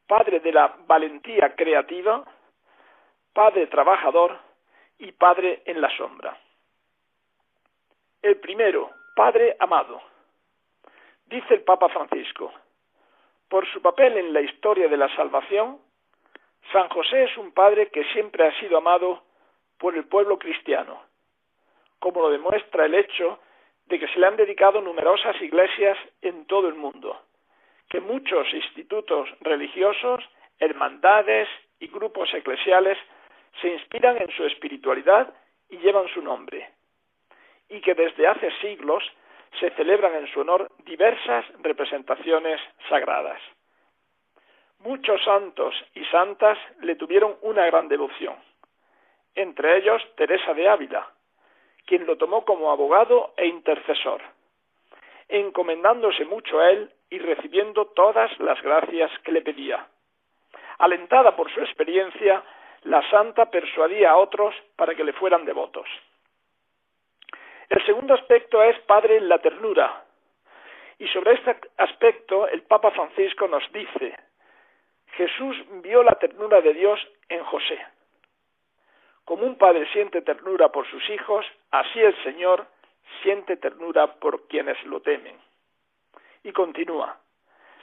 Padre 0.07 0.41
de 0.41 0.53
la 0.53 0.75
valentía 0.87 1.55
creativa, 1.55 2.25
Padre 3.33 3.67
trabajador 3.69 4.39
y 4.99 5.13
Padre 5.13 5.63
en 5.65 5.81
la 5.81 5.89
sombra. 5.97 6.37
El 8.21 8.37
primero, 8.41 8.91
Padre 9.15 9.57
amado. 9.59 10.03
Dice 11.27 11.55
el 11.55 11.63
Papa 11.63 11.89
Francisco, 11.89 12.53
por 13.49 13.67
su 13.73 13.81
papel 13.81 14.19
en 14.19 14.33
la 14.33 14.41
historia 14.41 14.89
de 14.89 14.97
la 14.97 15.15
salvación, 15.15 15.79
San 16.73 16.89
José 16.89 17.25
es 17.25 17.37
un 17.37 17.53
padre 17.53 17.89
que 17.89 18.05
siempre 18.13 18.47
ha 18.47 18.61
sido 18.61 18.79
amado 18.79 19.23
por 19.79 19.97
el 19.97 20.05
pueblo 20.05 20.39
cristiano, 20.39 21.03
como 21.99 22.23
lo 22.23 22.31
demuestra 22.31 22.87
el 22.87 22.95
hecho 22.95 23.41
de 23.87 23.99
que 23.99 24.07
se 24.09 24.21
le 24.21 24.27
han 24.27 24.37
dedicado 24.37 24.81
numerosas 24.81 25.41
iglesias 25.43 25.99
en 26.23 26.47
todo 26.47 26.69
el 26.69 26.75
mundo, 26.75 27.23
que 27.89 28.01
muchos 28.01 28.53
institutos 28.55 29.29
religiosos, 29.41 30.23
hermandades 30.59 31.49
y 31.81 31.89
grupos 31.89 32.33
eclesiales 32.35 32.99
se 33.61 33.69
inspiran 33.69 34.17
en 34.23 34.31
su 34.31 34.45
espiritualidad 34.45 35.35
y 35.69 35.79
llevan 35.79 36.07
su 36.09 36.23
nombre 36.23 36.71
y 37.69 37.81
que 37.81 37.95
desde 37.95 38.27
hace 38.27 38.51
siglos 38.61 39.03
se 39.59 39.71
celebran 39.71 40.15
en 40.15 40.27
su 40.29 40.41
honor 40.41 40.71
diversas 40.85 41.45
representaciones 41.63 42.61
sagradas. 42.89 43.41
Muchos 44.81 45.23
santos 45.25 45.75
y 45.95 46.03
santas 46.07 46.57
le 46.81 46.97
tuvieron 46.97 47.37
una 47.43 47.67
gran 47.67 47.87
devoción, 47.89 48.35
entre 49.35 49.77
ellos 49.77 50.03
Teresa 50.17 50.55
de 50.55 50.69
Ávila, 50.69 51.07
quien 51.85 52.07
lo 52.07 52.17
tomó 52.17 52.47
como 52.47 52.71
abogado 52.71 53.35
e 53.37 53.47
intercesor, 53.47 54.23
encomendándose 55.29 56.25
mucho 56.25 56.61
a 56.61 56.71
él 56.71 56.91
y 57.11 57.19
recibiendo 57.19 57.89
todas 57.89 58.31
las 58.41 58.63
gracias 58.63 59.11
que 59.23 59.33
le 59.33 59.43
pedía. 59.43 59.87
Alentada 60.79 61.37
por 61.37 61.53
su 61.53 61.61
experiencia, 61.61 62.43
la 62.85 63.07
santa 63.11 63.51
persuadía 63.51 64.13
a 64.13 64.17
otros 64.17 64.55
para 64.77 64.95
que 64.95 65.05
le 65.05 65.13
fueran 65.13 65.45
devotos. 65.45 65.87
El 67.69 67.85
segundo 67.85 68.15
aspecto 68.15 68.63
es 68.63 68.79
Padre 68.81 69.19
en 69.19 69.29
la 69.29 69.39
ternura. 69.41 70.05
Y 70.99 71.07
sobre 71.09 71.35
este 71.35 71.55
aspecto 71.77 72.49
el 72.49 72.63
Papa 72.63 72.91
Francisco 72.93 73.47
nos 73.47 73.71
dice, 73.73 74.30
Jesús 75.17 75.57
vio 75.83 76.03
la 76.03 76.15
ternura 76.15 76.61
de 76.61 76.75
Dios 76.75 77.01
en 77.29 77.43
José. 77.45 77.79
Como 79.25 79.45
un 79.45 79.57
padre 79.57 79.87
siente 79.93 80.23
ternura 80.23 80.71
por 80.71 80.89
sus 80.89 81.09
hijos, 81.11 81.47
así 81.71 82.01
el 82.01 82.17
Señor 82.25 82.67
siente 83.23 83.57
ternura 83.57 84.15
por 84.15 84.47
quienes 84.49 84.83
lo 84.85 85.01
temen. 85.01 85.37
Y 86.43 86.53
continúa, 86.53 87.19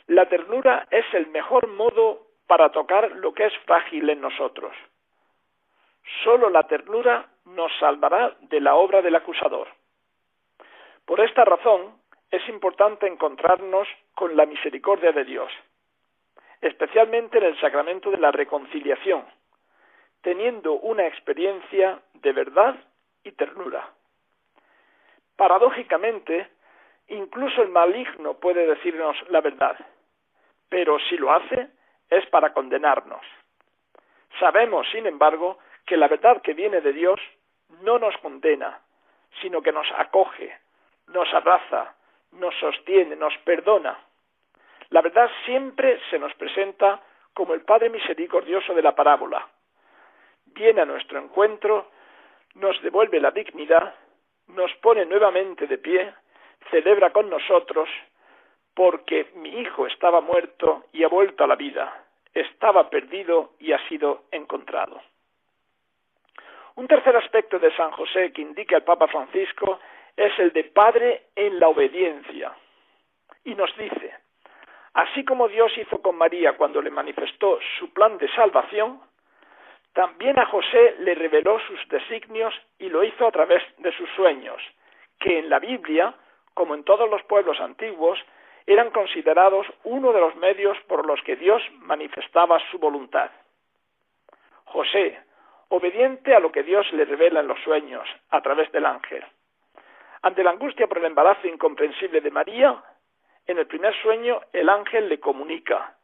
la 0.07 0.27
ternura 0.27 0.87
es 0.89 1.05
el 1.13 1.27
mejor 1.27 1.67
modo 1.67 2.27
para 2.47 2.71
tocar 2.71 3.11
lo 3.11 3.33
que 3.33 3.45
es 3.45 3.57
frágil 3.65 4.09
en 4.09 4.21
nosotros. 4.21 4.73
Solo 6.23 6.49
la 6.49 6.63
ternura 6.63 7.27
nos 7.45 7.71
salvará 7.79 8.35
de 8.41 8.61
la 8.61 8.75
obra 8.75 9.01
del 9.01 9.15
acusador. 9.15 9.67
Por 11.05 11.19
esta 11.19 11.43
razón 11.45 12.01
es 12.31 12.47
importante 12.49 13.07
encontrarnos 13.07 13.87
con 14.15 14.35
la 14.35 14.45
misericordia 14.45 15.11
de 15.11 15.25
Dios, 15.25 15.51
especialmente 16.61 17.37
en 17.37 17.45
el 17.45 17.59
sacramento 17.59 18.11
de 18.11 18.17
la 18.17 18.31
reconciliación, 18.31 19.25
teniendo 20.21 20.73
una 20.73 21.05
experiencia 21.05 21.99
de 22.15 22.31
verdad 22.31 22.75
y 23.23 23.31
ternura. 23.31 23.89
Paradójicamente, 25.35 26.49
incluso 27.09 27.61
el 27.61 27.69
maligno 27.69 28.35
puede 28.35 28.65
decirnos 28.65 29.15
la 29.29 29.41
verdad, 29.41 29.77
pero 30.69 30.97
si 31.09 31.17
lo 31.17 31.31
hace 31.31 31.69
es 32.09 32.25
para 32.27 32.53
condenarnos. 32.53 33.21
Sabemos, 34.39 34.87
sin 34.91 35.05
embargo, 35.05 35.59
que 35.85 35.97
la 35.97 36.07
verdad 36.07 36.41
que 36.41 36.53
viene 36.53 36.81
de 36.81 36.93
Dios 36.93 37.19
no 37.81 37.99
nos 37.99 38.17
condena, 38.17 38.79
sino 39.41 39.61
que 39.61 39.71
nos 39.71 39.87
acoge, 39.97 40.57
nos 41.07 41.31
abraza, 41.33 41.95
nos 42.33 42.55
sostiene, 42.55 43.15
nos 43.15 43.35
perdona. 43.39 43.97
La 44.89 45.01
verdad 45.01 45.29
siempre 45.45 45.99
se 46.09 46.19
nos 46.19 46.33
presenta 46.35 47.01
como 47.33 47.53
el 47.53 47.61
Padre 47.61 47.89
misericordioso 47.89 48.73
de 48.73 48.81
la 48.81 48.95
parábola. 48.95 49.47
Viene 50.45 50.81
a 50.81 50.85
nuestro 50.85 51.19
encuentro, 51.19 51.91
nos 52.55 52.81
devuelve 52.81 53.19
la 53.19 53.31
dignidad, 53.31 53.93
nos 54.47 54.73
pone 54.75 55.05
nuevamente 55.05 55.67
de 55.67 55.77
pie, 55.77 56.13
celebra 56.71 57.11
con 57.11 57.29
nosotros, 57.29 57.89
porque 58.73 59.31
mi 59.35 59.49
hijo 59.59 59.87
estaba 59.87 60.21
muerto 60.21 60.85
y 60.93 61.03
ha 61.03 61.07
vuelto 61.07 61.43
a 61.43 61.47
la 61.47 61.55
vida, 61.55 62.05
estaba 62.33 62.89
perdido 62.89 63.53
y 63.59 63.73
ha 63.73 63.87
sido 63.87 64.23
encontrado. 64.31 65.01
Un 66.75 66.87
tercer 66.87 67.15
aspecto 67.15 67.57
de 67.59 67.75
San 67.75 67.91
José 67.91 68.31
que 68.31 68.41
indica 68.41 68.75
el 68.75 68.83
Papa 68.83 69.07
Francisco 69.07 69.79
es 70.15 70.37
el 70.39 70.51
de 70.53 70.65
Padre 70.65 71.23
en 71.35 71.59
la 71.59 71.69
obediencia. 71.69 72.55
Y 73.43 73.55
nos 73.55 73.75
dice, 73.77 74.13
así 74.97 75.23
como 75.23 75.47
Dios 75.47 75.71
hizo 75.77 76.01
con 76.01 76.17
María 76.17 76.57
cuando 76.57 76.81
le 76.81 76.89
manifestó 76.89 77.59
su 77.77 77.93
plan 77.93 78.17
de 78.17 78.27
salvación, 78.29 78.99
también 79.93 80.39
a 80.39 80.47
José 80.47 80.95
le 80.99 81.13
reveló 81.13 81.59
sus 81.67 81.87
designios 81.87 82.53
y 82.79 82.89
lo 82.89 83.03
hizo 83.03 83.27
a 83.27 83.31
través 83.31 83.61
de 83.77 83.91
sus 83.91 84.09
sueños, 84.15 84.59
que 85.19 85.37
en 85.37 85.49
la 85.49 85.59
Biblia, 85.59 86.15
como 86.55 86.73
en 86.73 86.83
todos 86.83 87.07
los 87.09 87.21
pueblos 87.23 87.59
antiguos, 87.59 88.17
eran 88.65 88.89
considerados 88.89 89.67
uno 89.83 90.11
de 90.13 90.19
los 90.19 90.35
medios 90.35 90.75
por 90.87 91.05
los 91.05 91.21
que 91.21 91.35
Dios 91.35 91.61
manifestaba 91.73 92.59
su 92.71 92.79
voluntad. 92.79 93.29
José, 94.65 95.19
obediente 95.69 96.33
a 96.33 96.39
lo 96.39 96.51
que 96.51 96.63
Dios 96.63 96.91
le 96.93 97.05
revela 97.05 97.41
en 97.41 97.47
los 97.47 97.59
sueños, 97.61 98.09
a 98.31 98.41
través 98.41 98.71
del 98.71 98.87
ángel. 98.87 99.23
Ante 100.23 100.43
la 100.43 100.51
angustia 100.51 100.87
por 100.87 100.97
el 100.97 101.05
embarazo 101.05 101.47
incomprensible 101.47 102.19
de 102.19 102.31
María, 102.31 102.81
en 103.47 103.57
el 103.57 103.65
primer 103.65 103.95
sueño 104.01 104.41
el 104.53 104.69
ángel 104.69 105.09
le 105.09 105.19
comunica, 105.19 105.95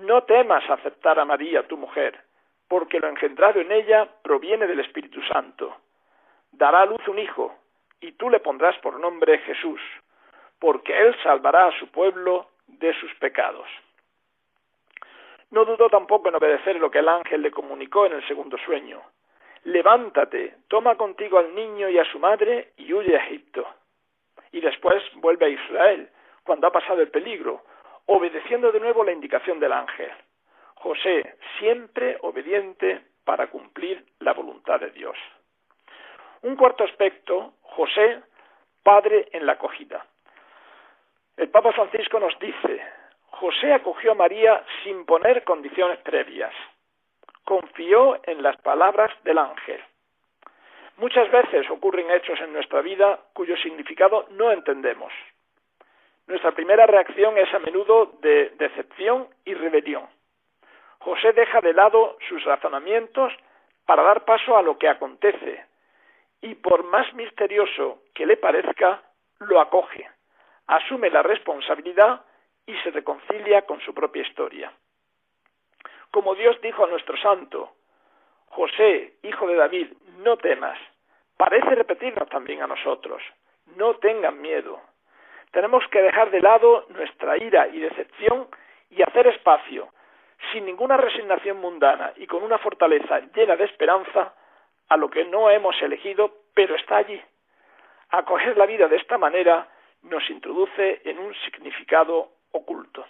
no 0.00 0.24
temas 0.24 0.68
aceptar 0.68 1.18
a 1.18 1.24
María, 1.24 1.66
tu 1.66 1.76
mujer, 1.76 2.18
porque 2.68 2.98
lo 2.98 3.08
engendrado 3.08 3.60
en 3.60 3.70
ella 3.70 4.08
proviene 4.22 4.66
del 4.66 4.80
Espíritu 4.80 5.22
Santo. 5.22 5.76
Dará 6.50 6.82
a 6.82 6.86
luz 6.86 7.06
un 7.08 7.18
hijo, 7.18 7.54
y 8.00 8.12
tú 8.12 8.28
le 8.28 8.40
pondrás 8.40 8.76
por 8.78 8.98
nombre 8.98 9.38
Jesús, 9.38 9.80
porque 10.58 10.98
él 10.98 11.14
salvará 11.22 11.66
a 11.66 11.78
su 11.78 11.88
pueblo 11.88 12.48
de 12.66 12.92
sus 12.98 13.14
pecados. 13.14 13.68
No 15.50 15.64
dudó 15.64 15.90
tampoco 15.90 16.28
en 16.28 16.34
obedecer 16.34 16.76
lo 16.76 16.90
que 16.90 17.00
el 17.00 17.08
ángel 17.08 17.42
le 17.42 17.50
comunicó 17.50 18.06
en 18.06 18.14
el 18.14 18.26
segundo 18.26 18.56
sueño. 18.58 19.02
Levántate, 19.64 20.56
toma 20.66 20.96
contigo 20.96 21.38
al 21.38 21.54
niño 21.54 21.88
y 21.90 21.98
a 21.98 22.04
su 22.06 22.18
madre 22.18 22.72
y 22.78 22.92
huye 22.92 23.14
a 23.14 23.24
Egipto. 23.26 23.66
Y 24.50 24.60
después 24.60 25.02
vuelve 25.16 25.46
a 25.46 25.50
Israel, 25.50 26.08
cuando 26.44 26.66
ha 26.66 26.72
pasado 26.72 27.00
el 27.00 27.10
peligro, 27.10 27.62
obedeciendo 28.06 28.72
de 28.72 28.80
nuevo 28.80 29.04
la 29.04 29.12
indicación 29.12 29.60
del 29.60 29.72
ángel. 29.72 30.10
José, 30.74 31.36
siempre 31.58 32.18
obediente 32.22 33.00
para 33.24 33.48
cumplir 33.48 34.04
la 34.18 34.32
voluntad 34.32 34.80
de 34.80 34.90
Dios. 34.90 35.16
Un 36.42 36.56
cuarto 36.56 36.84
aspecto, 36.84 37.54
José, 37.62 38.20
padre 38.82 39.28
en 39.32 39.46
la 39.46 39.52
acogida. 39.52 40.04
El 41.36 41.48
Papa 41.50 41.72
Francisco 41.72 42.18
nos 42.18 42.36
dice, 42.40 42.82
José 43.30 43.72
acogió 43.72 44.12
a 44.12 44.16
María 44.16 44.64
sin 44.82 45.06
poner 45.06 45.44
condiciones 45.44 45.98
previas. 46.00 46.52
Confió 47.44 48.20
en 48.24 48.42
las 48.42 48.56
palabras 48.58 49.10
del 49.24 49.38
ángel. 49.38 49.80
Muchas 50.98 51.30
veces 51.30 51.68
ocurren 51.70 52.10
hechos 52.10 52.40
en 52.40 52.52
nuestra 52.52 52.82
vida 52.82 53.20
cuyo 53.32 53.56
significado 53.56 54.26
no 54.30 54.52
entendemos. 54.52 55.12
Nuestra 56.26 56.52
primera 56.52 56.86
reacción 56.86 57.36
es 57.36 57.52
a 57.52 57.58
menudo 57.58 58.12
de 58.20 58.50
decepción 58.58 59.28
y 59.44 59.54
rebelión. 59.54 60.08
José 60.98 61.32
deja 61.32 61.60
de 61.60 61.72
lado 61.72 62.16
sus 62.28 62.44
razonamientos 62.44 63.32
para 63.84 64.02
dar 64.02 64.24
paso 64.24 64.56
a 64.56 64.62
lo 64.62 64.78
que 64.78 64.88
acontece, 64.88 65.66
y 66.40 66.54
por 66.54 66.84
más 66.84 67.12
misterioso 67.14 68.02
que 68.14 68.26
le 68.26 68.36
parezca, 68.36 69.02
lo 69.40 69.60
acoge, 69.60 70.08
asume 70.66 71.10
la 71.10 71.22
responsabilidad 71.22 72.24
y 72.66 72.76
se 72.78 72.90
reconcilia 72.90 73.62
con 73.62 73.80
su 73.80 73.92
propia 73.92 74.22
historia. 74.22 74.72
Como 76.10 76.34
Dios 76.34 76.60
dijo 76.60 76.84
a 76.84 76.88
nuestro 76.88 77.16
santo, 77.16 77.72
José, 78.46 79.14
hijo 79.22 79.46
de 79.48 79.56
David, 79.56 79.88
no 80.18 80.36
temas, 80.36 80.78
parece 81.36 81.74
repetirnos 81.74 82.28
también 82.28 82.62
a 82.62 82.66
nosotros, 82.66 83.22
no 83.76 83.94
tengan 83.94 84.40
miedo, 84.40 84.80
tenemos 85.52 85.86
que 85.88 86.02
dejar 86.02 86.30
de 86.30 86.40
lado 86.40 86.86
nuestra 86.88 87.36
ira 87.36 87.68
y 87.68 87.78
decepción 87.78 88.48
y 88.90 89.02
hacer 89.02 89.26
espacio, 89.28 89.88
sin 90.50 90.64
ninguna 90.64 90.96
resignación 90.96 91.58
mundana 91.60 92.12
y 92.16 92.26
con 92.26 92.42
una 92.42 92.58
fortaleza 92.58 93.20
llena 93.34 93.54
de 93.56 93.64
esperanza, 93.64 94.34
a 94.88 94.96
lo 94.96 95.08
que 95.08 95.24
no 95.24 95.48
hemos 95.50 95.80
elegido, 95.80 96.32
pero 96.54 96.74
está 96.74 96.96
allí. 96.96 97.20
Acoger 98.10 98.56
la 98.56 98.66
vida 98.66 98.88
de 98.88 98.96
esta 98.96 99.16
manera 99.16 99.68
nos 100.02 100.28
introduce 100.28 101.00
en 101.04 101.18
un 101.18 101.34
significado 101.44 102.32
oculto. 102.50 103.06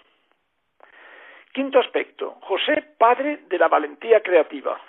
Quinto 1.52 1.78
aspecto, 1.78 2.38
José, 2.42 2.94
padre 2.98 3.38
de 3.48 3.58
la 3.58 3.68
valentía 3.68 4.20
creativa. 4.20 4.80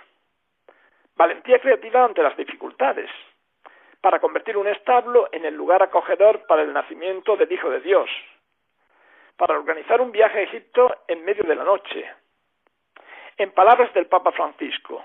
Valentía 1.16 1.60
creativa 1.60 2.04
ante 2.04 2.24
las 2.24 2.36
dificultades 2.36 3.10
para 4.04 4.20
convertir 4.20 4.58
un 4.58 4.68
establo 4.68 5.30
en 5.32 5.46
el 5.46 5.56
lugar 5.56 5.82
acogedor 5.82 6.46
para 6.46 6.62
el 6.62 6.74
nacimiento 6.74 7.38
del 7.38 7.50
Hijo 7.50 7.70
de 7.70 7.80
Dios, 7.80 8.10
para 9.38 9.58
organizar 9.58 10.02
un 10.02 10.12
viaje 10.12 10.40
a 10.40 10.42
Egipto 10.42 10.94
en 11.08 11.24
medio 11.24 11.46
de 11.46 11.56
la 11.56 11.64
noche. 11.64 12.12
En 13.38 13.52
palabras 13.52 13.94
del 13.94 14.08
Papa 14.08 14.34
Francisco, 14.34 15.02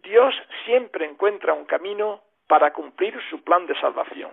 Dios 0.00 0.32
siempre 0.64 1.06
encuentra 1.06 1.54
un 1.54 1.64
camino 1.64 2.22
para 2.46 2.72
cumplir 2.72 3.20
su 3.28 3.42
plan 3.42 3.66
de 3.66 3.74
salvación. 3.80 4.30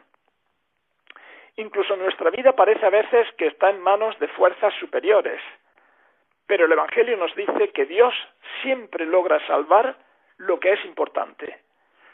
Incluso 1.55 1.95
nuestra 1.95 2.29
vida 2.29 2.51
parece 2.51 2.85
a 2.85 2.91
veces 2.91 3.27
que 3.35 3.47
está 3.47 3.71
en 3.71 3.81
manos 3.81 4.17
de 4.19 4.27
fuerzas 4.27 4.75
superiores, 4.75 5.41
pero 6.45 6.65
el 6.65 6.71
Evangelio 6.71 7.17
nos 7.17 7.33
dice 7.35 7.71
que 7.71 7.87
Dios 7.87 8.13
siempre 8.61 9.07
logra 9.07 9.43
salvar 9.47 9.97
lo 10.37 10.59
que 10.59 10.73
es 10.73 10.85
importante 10.85 11.67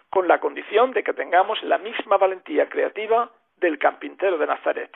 con 0.10 0.28
la 0.28 0.39
condición 0.39 0.91
de 0.91 1.04
que 1.04 1.13
tengamos 1.13 1.62
la 1.63 1.78
misma 1.78 2.18
valentía 2.18 2.70
creativa 2.70 3.30
del 3.58 3.78
carpintero 3.80 4.38
de 4.38 4.48
Nazaret, 4.48 4.91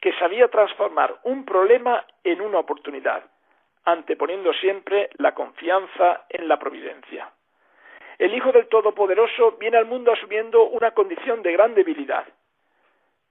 que 0.00 0.12
sabía 0.14 0.48
transformar 0.48 1.18
un 1.24 1.44
problema 1.44 2.04
en 2.24 2.40
una 2.40 2.58
oportunidad, 2.58 3.22
anteponiendo 3.84 4.52
siempre 4.54 5.10
la 5.18 5.34
confianza 5.34 6.24
en 6.28 6.48
la 6.48 6.58
providencia. 6.58 7.30
El 8.18 8.34
Hijo 8.34 8.52
del 8.52 8.68
Todopoderoso 8.68 9.52
viene 9.52 9.78
al 9.78 9.86
mundo 9.86 10.12
asumiendo 10.12 10.64
una 10.64 10.90
condición 10.90 11.42
de 11.42 11.52
gran 11.52 11.74
debilidad. 11.74 12.26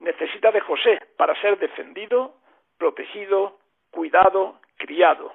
Necesita 0.00 0.50
de 0.50 0.60
José 0.60 0.98
para 1.16 1.40
ser 1.40 1.58
defendido, 1.58 2.34
protegido, 2.76 3.58
cuidado, 3.90 4.58
criado. 4.76 5.34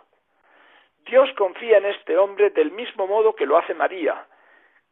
Dios 1.05 1.29
confía 1.37 1.77
en 1.77 1.85
este 1.85 2.17
hombre 2.17 2.49
del 2.49 2.71
mismo 2.71 3.07
modo 3.07 3.35
que 3.35 3.45
lo 3.45 3.57
hace 3.57 3.73
María, 3.73 4.25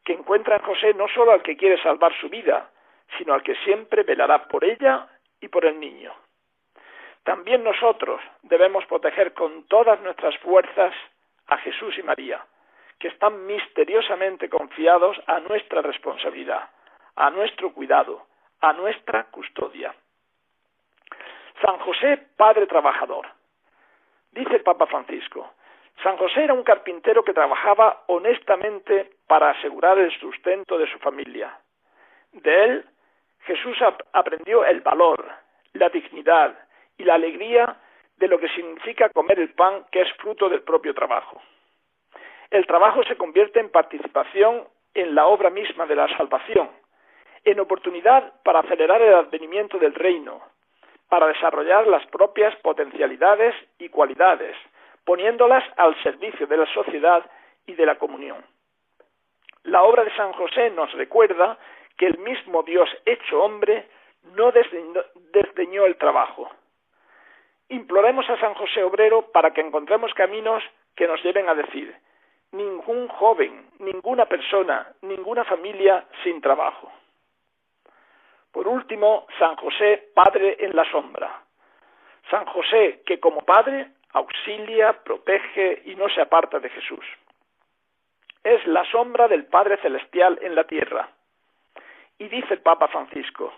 que 0.04 0.14
encuentra 0.14 0.58
en 0.58 0.64
José 0.64 0.94
no 0.94 1.08
solo 1.08 1.32
al 1.32 1.44
que 1.44 1.58
quiere 1.58 1.82
salvar 1.82 2.14
su 2.20 2.30
vida, 2.30 2.70
sino 3.18 3.34
al 3.34 3.44
que 3.44 3.56
siempre 3.64 4.04
velará 4.04 4.48
por 4.48 4.64
ella 4.64 5.08
y 5.40 5.48
por 5.48 5.66
el 5.66 5.80
niño. 5.80 6.14
También 7.24 7.64
nosotros 7.64 8.22
debemos 8.42 8.86
proteger 8.86 9.34
con 9.34 9.64
todas 9.68 10.00
nuestras 10.02 10.38
fuerzas 10.40 10.94
a 11.48 11.58
Jesús 11.58 11.98
y 11.98 12.04
María, 12.04 12.46
que 13.00 13.08
están 13.08 13.46
misteriosamente 13.46 14.50
confiados 14.50 15.18
a 15.28 15.40
nuestra 15.40 15.82
responsabilidad, 15.82 16.70
a 17.16 17.30
nuestro 17.30 17.74
cuidado, 17.74 18.28
a 18.60 18.74
nuestra 18.74 19.26
custodia. 19.26 19.94
San 21.62 21.80
José, 21.80 22.18
Padre 22.36 22.68
Trabajador. 22.68 23.28
Dice 24.32 24.56
el 24.56 24.64
Papa 24.64 24.88
Francisco, 24.88 25.54
San 26.02 26.18
José 26.18 26.44
era 26.44 26.54
un 26.54 26.64
carpintero 26.64 27.24
que 27.24 27.34
trabajaba 27.34 28.04
honestamente 28.08 29.12
para 29.28 29.52
asegurar 29.52 29.98
el 30.00 30.12
sustento 30.20 30.78
de 30.78 30.92
su 30.92 31.00
familia. 31.00 31.58
De 32.32 32.64
él, 32.64 32.86
Jesús 33.42 33.78
aprendió 34.12 34.66
el 34.66 34.82
valor, 34.82 35.26
la 35.74 35.90
dignidad 35.90 36.58
y 36.98 37.04
la 37.04 37.16
alegría 37.16 37.78
de 38.18 38.28
lo 38.28 38.40
que 38.40 38.50
significa 38.50 39.10
comer 39.10 39.40
el 39.40 39.54
pan 39.54 39.86
que 39.92 40.02
es 40.02 40.12
fruto 40.14 40.50
del 40.50 40.62
propio 40.62 40.94
trabajo. 40.94 41.42
El 42.50 42.66
trabajo 42.66 43.04
se 43.04 43.18
convierte 43.18 43.60
en 43.60 43.70
participación 43.70 44.68
en 44.94 45.16
la 45.16 45.26
obra 45.26 45.50
misma 45.50 45.86
de 45.86 45.96
la 45.96 46.08
salvación, 46.18 46.70
en 47.44 47.60
oportunidad 47.60 48.34
para 48.44 48.60
acelerar 48.60 49.02
el 49.02 49.14
advenimiento 49.14 49.78
del 49.78 49.94
reino, 49.94 50.42
para 51.10 51.28
desarrollar 51.28 51.88
las 51.88 52.06
propias 52.08 52.56
potencialidades 52.58 53.56
y 53.80 53.90
cualidades, 53.90 54.56
poniéndolas 55.06 55.64
al 55.78 56.02
servicio 56.04 56.48
de 56.48 56.58
la 56.58 56.66
sociedad 56.74 57.24
y 57.66 57.74
de 57.74 57.86
la 57.86 57.96
comunión. 57.96 58.44
La 59.64 59.84
obra 59.84 60.04
de 60.04 60.16
San 60.16 60.34
José 60.34 60.70
nos 60.72 60.92
recuerda 60.94 61.58
que 61.98 62.08
el 62.08 62.18
mismo 62.20 62.64
Dios 62.64 62.90
hecho 63.06 63.42
hombre 63.42 63.88
no 64.36 64.52
desdeñó, 64.52 65.86
el 65.86 65.98
trabajo. 65.98 66.50
Imploremos 67.70 68.30
a 68.30 68.40
San 68.40 68.54
José 68.54 68.84
Obrero 68.84 69.32
para 69.32 69.52
que 69.52 69.62
encontremos 69.62 70.14
caminos 70.14 70.64
que 70.96 71.08
nos 71.08 71.22
lleven 71.24 71.50
a 71.50 71.56
decir, 71.56 71.96
ningún 72.52 73.08
joven, 73.08 73.70
ninguna 73.80 74.26
persona, 74.26 74.94
ninguna 75.02 75.44
familia 75.44 76.06
sin 76.24 76.40
trabajo. 76.42 76.92
Por 78.52 78.68
último, 78.68 79.26
San 79.40 79.56
José, 79.56 80.12
Padre 80.14 80.58
en 80.60 80.76
la 80.76 80.90
sombra. 80.92 81.42
San 82.30 82.46
José, 82.46 83.02
que 83.06 83.20
como 83.20 83.42
Padre 83.42 83.88
auxilia, 84.14 84.94
protege 85.04 85.82
y 85.86 85.96
no 85.96 86.08
se 86.10 86.22
aparta 86.22 86.60
de 86.60 86.70
Jesús. 86.70 87.06
Es 88.44 88.66
la 88.68 88.86
sombra 88.92 89.28
del 89.28 89.46
Padre 89.46 89.78
Celestial 89.78 90.40
en 90.42 90.56
la 90.56 90.66
tierra. 90.66 91.10
Y 92.18 92.28
dice 92.28 92.54
el 92.54 92.62
Papa 92.62 92.88
Francisco, 92.88 93.54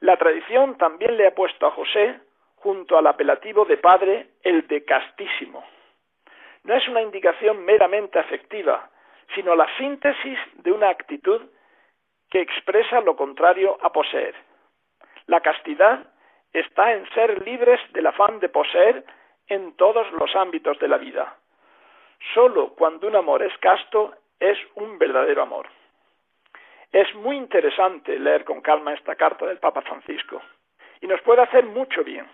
la 0.00 0.16
tradición 0.16 0.76
también 0.76 1.16
le 1.16 1.26
ha 1.26 1.34
puesto 1.34 1.66
a 1.66 1.70
José, 1.70 2.20
junto 2.56 2.98
al 2.98 3.06
apelativo 3.06 3.64
de 3.64 3.78
Padre, 3.78 4.28
el 4.42 4.66
de 4.66 4.84
castísimo. 4.84 5.64
No 6.64 6.74
es 6.74 6.86
una 6.88 7.00
indicación 7.00 7.64
meramente 7.64 8.18
afectiva, 8.18 8.90
sino 9.34 9.54
la 9.54 9.68
síntesis 9.76 10.38
de 10.54 10.72
una 10.72 10.90
actitud 10.90 11.40
que 12.28 12.40
expresa 12.40 13.00
lo 13.00 13.16
contrario 13.16 13.78
a 13.80 13.92
poseer. 13.92 14.34
La 15.26 15.40
castidad 15.40 16.06
está 16.52 16.92
en 16.92 17.08
ser 17.10 17.44
libres 17.46 17.80
del 17.92 18.06
afán 18.06 18.40
de 18.40 18.48
poseer 18.48 19.04
en 19.48 19.76
todos 19.76 20.10
los 20.12 20.34
ámbitos 20.36 20.78
de 20.78 20.88
la 20.88 20.98
vida. 20.98 21.36
Solo 22.34 22.74
cuando 22.74 23.06
un 23.06 23.16
amor 23.16 23.42
es 23.42 23.56
casto 23.58 24.14
es 24.40 24.58
un 24.74 24.98
verdadero 24.98 25.42
amor. 25.42 25.68
Es 26.92 27.14
muy 27.14 27.36
interesante 27.36 28.18
leer 28.18 28.44
con 28.44 28.60
calma 28.60 28.94
esta 28.94 29.16
carta 29.16 29.46
del 29.46 29.58
Papa 29.58 29.82
Francisco 29.82 30.40
y 31.00 31.06
nos 31.06 31.20
puede 31.22 31.42
hacer 31.42 31.64
mucho 31.64 32.02
bien. 32.04 32.26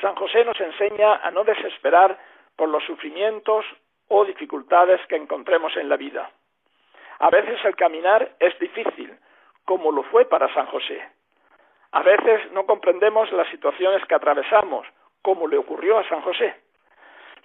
San 0.00 0.14
José 0.14 0.44
nos 0.44 0.60
enseña 0.60 1.16
a 1.16 1.30
no 1.30 1.44
desesperar 1.44 2.18
por 2.56 2.68
los 2.68 2.84
sufrimientos 2.84 3.64
o 4.08 4.24
dificultades 4.24 5.00
que 5.06 5.16
encontremos 5.16 5.76
en 5.76 5.88
la 5.88 5.96
vida. 5.96 6.30
A 7.18 7.30
veces 7.30 7.58
el 7.64 7.74
caminar 7.74 8.36
es 8.38 8.56
difícil, 8.58 9.16
como 9.64 9.90
lo 9.90 10.04
fue 10.04 10.24
para 10.26 10.52
San 10.54 10.66
José. 10.66 11.02
A 11.92 12.02
veces 12.02 12.52
no 12.52 12.64
comprendemos 12.64 13.30
las 13.32 13.48
situaciones 13.48 14.04
que 14.06 14.14
atravesamos, 14.14 14.86
como 15.22 15.46
le 15.46 15.58
ocurrió 15.58 15.98
a 15.98 16.08
San 16.08 16.20
José. 16.22 16.54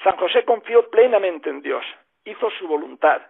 San 0.04 0.18
José 0.18 0.44
confió 0.44 0.90
plenamente 0.90 1.50
en 1.50 1.62
Dios, 1.62 1.84
hizo 2.26 2.50
su 2.52 2.68
voluntad, 2.68 3.22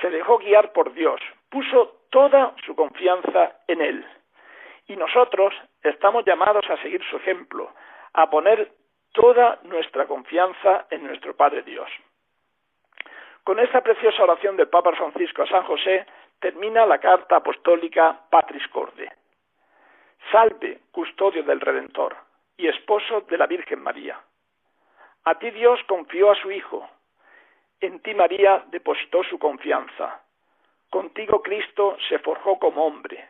se 0.00 0.10
dejó 0.10 0.38
guiar 0.38 0.72
por 0.72 0.92
Dios, 0.92 1.20
puso 1.50 2.02
toda 2.10 2.54
su 2.64 2.74
confianza 2.74 3.56
en 3.66 3.80
Él. 3.80 4.06
Y 4.86 4.96
nosotros 4.96 5.54
estamos 5.82 6.24
llamados 6.24 6.68
a 6.70 6.76
seguir 6.78 7.02
su 7.08 7.16
ejemplo, 7.16 7.70
a 8.14 8.28
poner 8.30 8.72
toda 9.12 9.58
nuestra 9.64 10.06
confianza 10.06 10.86
en 10.90 11.06
nuestro 11.06 11.36
Padre 11.36 11.62
Dios. 11.62 11.88
Con 13.44 13.58
esta 13.58 13.80
preciosa 13.80 14.22
oración 14.22 14.56
del 14.56 14.68
Papa 14.68 14.92
Francisco 14.92 15.42
a 15.42 15.48
San 15.48 15.64
José 15.64 16.06
termina 16.40 16.86
la 16.86 16.98
carta 16.98 17.36
apostólica 17.36 18.20
Patris 18.30 18.66
Corde. 18.68 19.10
Salve, 20.30 20.80
custodio 20.92 21.42
del 21.42 21.60
Redentor 21.60 22.31
y 22.62 22.68
esposo 22.68 23.22
de 23.22 23.36
la 23.36 23.46
Virgen 23.46 23.82
María. 23.82 24.20
A 25.24 25.34
ti 25.34 25.50
Dios 25.50 25.80
confió 25.88 26.30
a 26.30 26.36
su 26.36 26.52
Hijo. 26.52 26.88
En 27.80 27.98
ti 28.00 28.14
María 28.14 28.64
depositó 28.68 29.24
su 29.24 29.36
confianza. 29.36 30.22
Contigo 30.88 31.42
Cristo 31.42 31.96
se 32.08 32.20
forjó 32.20 32.60
como 32.60 32.86
hombre. 32.86 33.28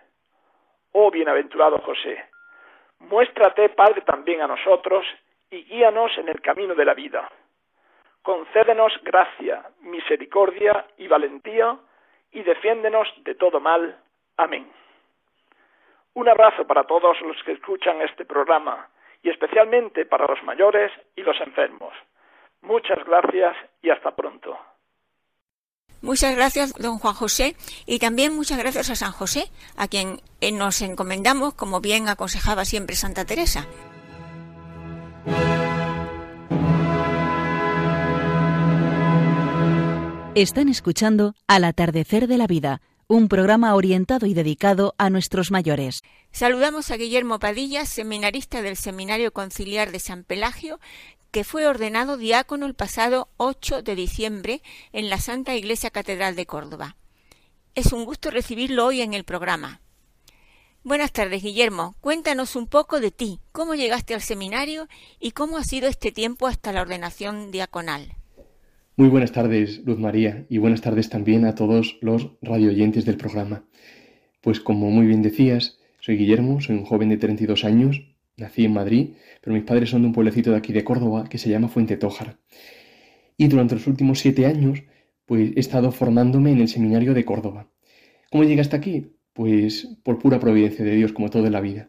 Oh 0.92 1.10
bienaventurado 1.10 1.78
José, 1.78 2.26
muéstrate 2.98 3.70
Padre 3.70 4.02
también 4.02 4.42
a 4.42 4.46
nosotros 4.46 5.06
y 5.50 5.64
guíanos 5.64 6.12
en 6.18 6.28
el 6.28 6.42
camino 6.42 6.74
de 6.74 6.84
la 6.84 6.92
vida. 6.92 7.30
Concédenos 8.20 8.92
gracia, 9.02 9.64
misericordia 9.80 10.88
y 10.98 11.08
valentía 11.08 11.78
y 12.32 12.42
defiéndenos 12.42 13.08
de 13.24 13.34
todo 13.36 13.60
mal. 13.60 13.98
Amén. 14.36 14.70
Un 16.12 16.28
abrazo 16.28 16.66
para 16.66 16.84
todos 16.84 17.18
los 17.22 17.42
que 17.44 17.52
escuchan 17.52 18.02
este 18.02 18.26
programa 18.26 18.90
y 19.22 19.30
especialmente 19.30 20.04
para 20.04 20.26
los 20.26 20.42
mayores 20.42 20.90
y 21.16 21.22
los 21.22 21.40
enfermos. 21.40 21.92
Muchas 22.62 22.98
gracias 23.04 23.56
y 23.82 23.90
hasta 23.90 24.14
pronto. 24.14 24.58
Muchas 26.00 26.34
gracias, 26.34 26.74
don 26.74 26.98
Juan 26.98 27.14
José, 27.14 27.54
y 27.86 28.00
también 28.00 28.34
muchas 28.34 28.58
gracias 28.58 28.90
a 28.90 28.96
San 28.96 29.12
José, 29.12 29.44
a 29.76 29.86
quien 29.86 30.20
eh, 30.40 30.50
nos 30.50 30.82
encomendamos, 30.82 31.54
como 31.54 31.80
bien 31.80 32.08
aconsejaba 32.08 32.64
siempre 32.64 32.96
Santa 32.96 33.24
Teresa. 33.24 33.68
Están 40.34 40.68
escuchando 40.68 41.34
Al 41.46 41.62
atardecer 41.62 42.26
de 42.26 42.38
la 42.38 42.46
vida, 42.46 42.80
un 43.12 43.28
programa 43.28 43.74
orientado 43.74 44.24
y 44.24 44.32
dedicado 44.32 44.94
a 44.96 45.10
nuestros 45.10 45.50
mayores. 45.50 46.02
Saludamos 46.30 46.90
a 46.90 46.96
Guillermo 46.96 47.38
Padilla, 47.38 47.84
seminarista 47.84 48.62
del 48.62 48.74
Seminario 48.74 49.34
Conciliar 49.34 49.92
de 49.92 50.00
San 50.00 50.24
Pelagio, 50.24 50.80
que 51.30 51.44
fue 51.44 51.66
ordenado 51.66 52.16
diácono 52.16 52.64
el 52.64 52.72
pasado 52.72 53.28
8 53.36 53.82
de 53.82 53.96
diciembre 53.96 54.62
en 54.94 55.10
la 55.10 55.18
Santa 55.18 55.54
Iglesia 55.54 55.90
Catedral 55.90 56.36
de 56.36 56.46
Córdoba. 56.46 56.96
Es 57.74 57.92
un 57.92 58.06
gusto 58.06 58.30
recibirlo 58.30 58.86
hoy 58.86 59.02
en 59.02 59.12
el 59.12 59.24
programa. 59.24 59.82
Buenas 60.82 61.12
tardes, 61.12 61.42
Guillermo. 61.42 61.96
Cuéntanos 62.00 62.56
un 62.56 62.66
poco 62.66 62.98
de 62.98 63.10
ti, 63.10 63.40
cómo 63.52 63.74
llegaste 63.74 64.14
al 64.14 64.22
seminario 64.22 64.88
y 65.20 65.32
cómo 65.32 65.58
ha 65.58 65.64
sido 65.64 65.86
este 65.86 66.12
tiempo 66.12 66.46
hasta 66.46 66.72
la 66.72 66.80
ordenación 66.80 67.50
diaconal. 67.50 68.16
Muy 68.94 69.08
buenas 69.08 69.32
tardes, 69.32 69.80
Luz 69.86 69.98
María, 69.98 70.44
y 70.50 70.58
buenas 70.58 70.82
tardes 70.82 71.08
también 71.08 71.46
a 71.46 71.54
todos 71.54 71.96
los 72.02 72.32
radioyentes 72.42 73.06
del 73.06 73.16
programa. 73.16 73.64
Pues 74.42 74.60
como 74.60 74.90
muy 74.90 75.06
bien 75.06 75.22
decías, 75.22 75.78
soy 75.98 76.18
Guillermo, 76.18 76.60
soy 76.60 76.76
un 76.76 76.84
joven 76.84 77.08
de 77.08 77.16
32 77.16 77.64
años, 77.64 78.02
nací 78.36 78.66
en 78.66 78.74
Madrid, 78.74 79.14
pero 79.40 79.54
mis 79.54 79.64
padres 79.64 79.88
son 79.88 80.02
de 80.02 80.08
un 80.08 80.12
pueblecito 80.12 80.50
de 80.50 80.58
aquí 80.58 80.74
de 80.74 80.84
Córdoba 80.84 81.24
que 81.30 81.38
se 81.38 81.48
llama 81.48 81.68
Fuente 81.68 81.96
Tójar. 81.96 82.36
Y 83.38 83.48
durante 83.48 83.76
los 83.76 83.86
últimos 83.86 84.18
siete 84.18 84.44
años, 84.44 84.82
pues 85.24 85.52
he 85.56 85.60
estado 85.60 85.90
formándome 85.90 86.52
en 86.52 86.60
el 86.60 86.68
seminario 86.68 87.14
de 87.14 87.24
Córdoba. 87.24 87.70
¿Cómo 88.30 88.44
llegué 88.44 88.60
hasta 88.60 88.76
aquí? 88.76 89.16
Pues 89.32 89.88
por 90.02 90.18
pura 90.18 90.38
providencia 90.38 90.84
de 90.84 90.94
Dios, 90.94 91.14
como 91.14 91.30
todo 91.30 91.46
en 91.46 91.52
la 91.52 91.62
vida. 91.62 91.88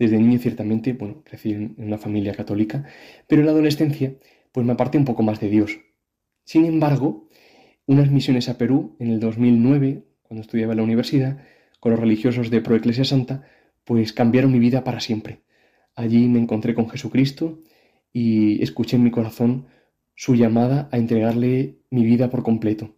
Desde 0.00 0.18
niño, 0.18 0.40
ciertamente, 0.40 0.94
bueno, 0.94 1.22
crecí 1.22 1.52
en 1.52 1.76
una 1.78 1.96
familia 1.96 2.34
católica, 2.34 2.86
pero 3.28 3.42
en 3.42 3.46
la 3.46 3.52
adolescencia, 3.52 4.14
pues 4.50 4.66
me 4.66 4.72
aparté 4.72 4.98
un 4.98 5.04
poco 5.04 5.22
más 5.22 5.38
de 5.38 5.48
Dios, 5.48 5.78
sin 6.50 6.64
embargo, 6.64 7.28
unas 7.86 8.10
misiones 8.10 8.48
a 8.48 8.58
Perú 8.58 8.96
en 8.98 9.12
el 9.12 9.20
2009, 9.20 10.02
cuando 10.24 10.40
estudiaba 10.40 10.72
en 10.72 10.78
la 10.78 10.82
universidad, 10.82 11.38
con 11.78 11.92
los 11.92 12.00
religiosos 12.00 12.50
de 12.50 12.60
Proeclesia 12.60 13.04
Santa, 13.04 13.44
pues 13.84 14.12
cambiaron 14.12 14.50
mi 14.50 14.58
vida 14.58 14.82
para 14.82 14.98
siempre. 14.98 15.42
Allí 15.94 16.26
me 16.26 16.40
encontré 16.40 16.74
con 16.74 16.88
Jesucristo 16.88 17.60
y 18.12 18.60
escuché 18.64 18.96
en 18.96 19.04
mi 19.04 19.12
corazón 19.12 19.66
su 20.16 20.34
llamada 20.34 20.88
a 20.90 20.98
entregarle 20.98 21.78
mi 21.88 22.04
vida 22.04 22.30
por 22.30 22.42
completo. 22.42 22.96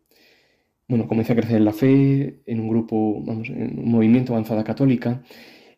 Bueno, 0.88 1.06
comencé 1.06 1.34
a 1.34 1.36
crecer 1.36 1.56
en 1.56 1.66
la 1.66 1.74
fe, 1.74 2.40
en 2.46 2.58
un 2.58 2.70
grupo, 2.70 3.22
vamos, 3.22 3.50
en 3.50 3.80
un 3.80 3.90
movimiento 3.90 4.32
avanzada 4.32 4.64
católica, 4.64 5.24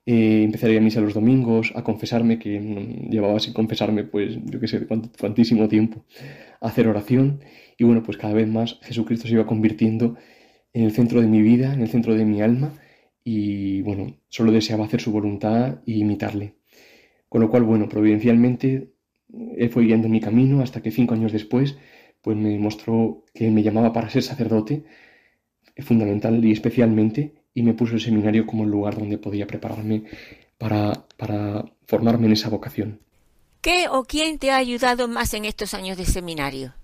eh, 0.06 0.42
empecé 0.44 0.76
a 0.76 0.80
misa 0.80 1.00
los 1.00 1.14
domingos, 1.14 1.72
a 1.74 1.82
confesarme, 1.82 2.38
que 2.38 2.60
llevaba 3.10 3.40
sin 3.40 3.54
confesarme, 3.54 4.04
pues 4.04 4.38
yo 4.44 4.60
qué 4.60 4.68
sé, 4.68 4.86
cuantísimo 4.86 5.68
tiempo, 5.68 6.04
a 6.60 6.68
hacer 6.68 6.88
oración. 6.88 7.40
Y 7.78 7.84
bueno, 7.84 8.02
pues 8.02 8.16
cada 8.18 8.34
vez 8.34 8.48
más 8.48 8.78
Jesucristo 8.82 9.26
se 9.28 9.34
iba 9.34 9.46
convirtiendo 9.46 10.16
en 10.72 10.84
el 10.84 10.92
centro 10.92 11.20
de 11.20 11.26
mi 11.28 11.42
vida, 11.42 11.72
en 11.72 11.80
el 11.80 11.88
centro 11.88 12.14
de 12.14 12.24
mi 12.24 12.42
alma. 12.42 12.74
Y 13.24 13.80
bueno, 13.82 14.18
solo 14.28 14.52
deseaba 14.52 14.84
hacer 14.84 15.00
su 15.00 15.12
voluntad 15.12 15.80
y 15.86 16.00
imitarle. 16.00 16.54
Con 17.28 17.40
lo 17.40 17.50
cual, 17.50 17.64
bueno, 17.64 17.88
providencialmente 17.88 18.92
Él 19.56 19.70
fue 19.70 19.84
guiando 19.84 20.08
mi 20.08 20.20
camino 20.20 20.60
hasta 20.60 20.82
que 20.82 20.90
cinco 20.90 21.14
años 21.14 21.32
después, 21.32 21.78
pues 22.22 22.36
me 22.36 22.58
mostró 22.58 23.24
que 23.34 23.50
me 23.50 23.62
llamaba 23.62 23.92
para 23.92 24.10
ser 24.10 24.22
sacerdote, 24.22 24.84
fundamental 25.78 26.44
y 26.44 26.52
especialmente, 26.52 27.34
y 27.54 27.62
me 27.62 27.74
puso 27.74 27.94
el 27.94 28.00
seminario 28.00 28.46
como 28.46 28.64
el 28.64 28.70
lugar 28.70 28.98
donde 28.98 29.16
podía 29.16 29.46
prepararme 29.46 30.04
para, 30.58 31.06
para 31.16 31.64
formarme 31.86 32.26
en 32.26 32.32
esa 32.32 32.50
vocación. 32.50 33.00
¿Qué 33.60 33.86
o 33.88 34.04
quién 34.04 34.38
te 34.38 34.50
ha 34.50 34.56
ayudado 34.56 35.08
más 35.08 35.32
en 35.32 35.46
estos 35.46 35.72
años 35.72 35.96
de 35.96 36.04
seminario? 36.04 36.74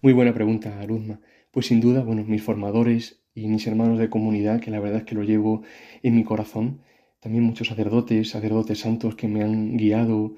Muy 0.00 0.12
buena 0.14 0.32
pregunta, 0.32 0.82
Luzma. 0.86 1.20
Pues 1.50 1.66
sin 1.66 1.80
duda, 1.80 2.02
bueno, 2.02 2.24
mis 2.24 2.42
formadores 2.42 3.22
y 3.34 3.46
mis 3.48 3.66
hermanos 3.66 3.98
de 3.98 4.08
comunidad, 4.08 4.60
que 4.60 4.70
la 4.70 4.80
verdad 4.80 5.00
es 5.00 5.04
que 5.04 5.14
lo 5.14 5.24
llevo 5.24 5.62
en 6.02 6.16
mi 6.16 6.24
corazón. 6.24 6.80
También 7.20 7.44
muchos 7.44 7.68
sacerdotes, 7.68 8.30
sacerdotes 8.30 8.80
santos 8.80 9.14
que 9.14 9.28
me 9.28 9.42
han 9.42 9.76
guiado. 9.76 10.34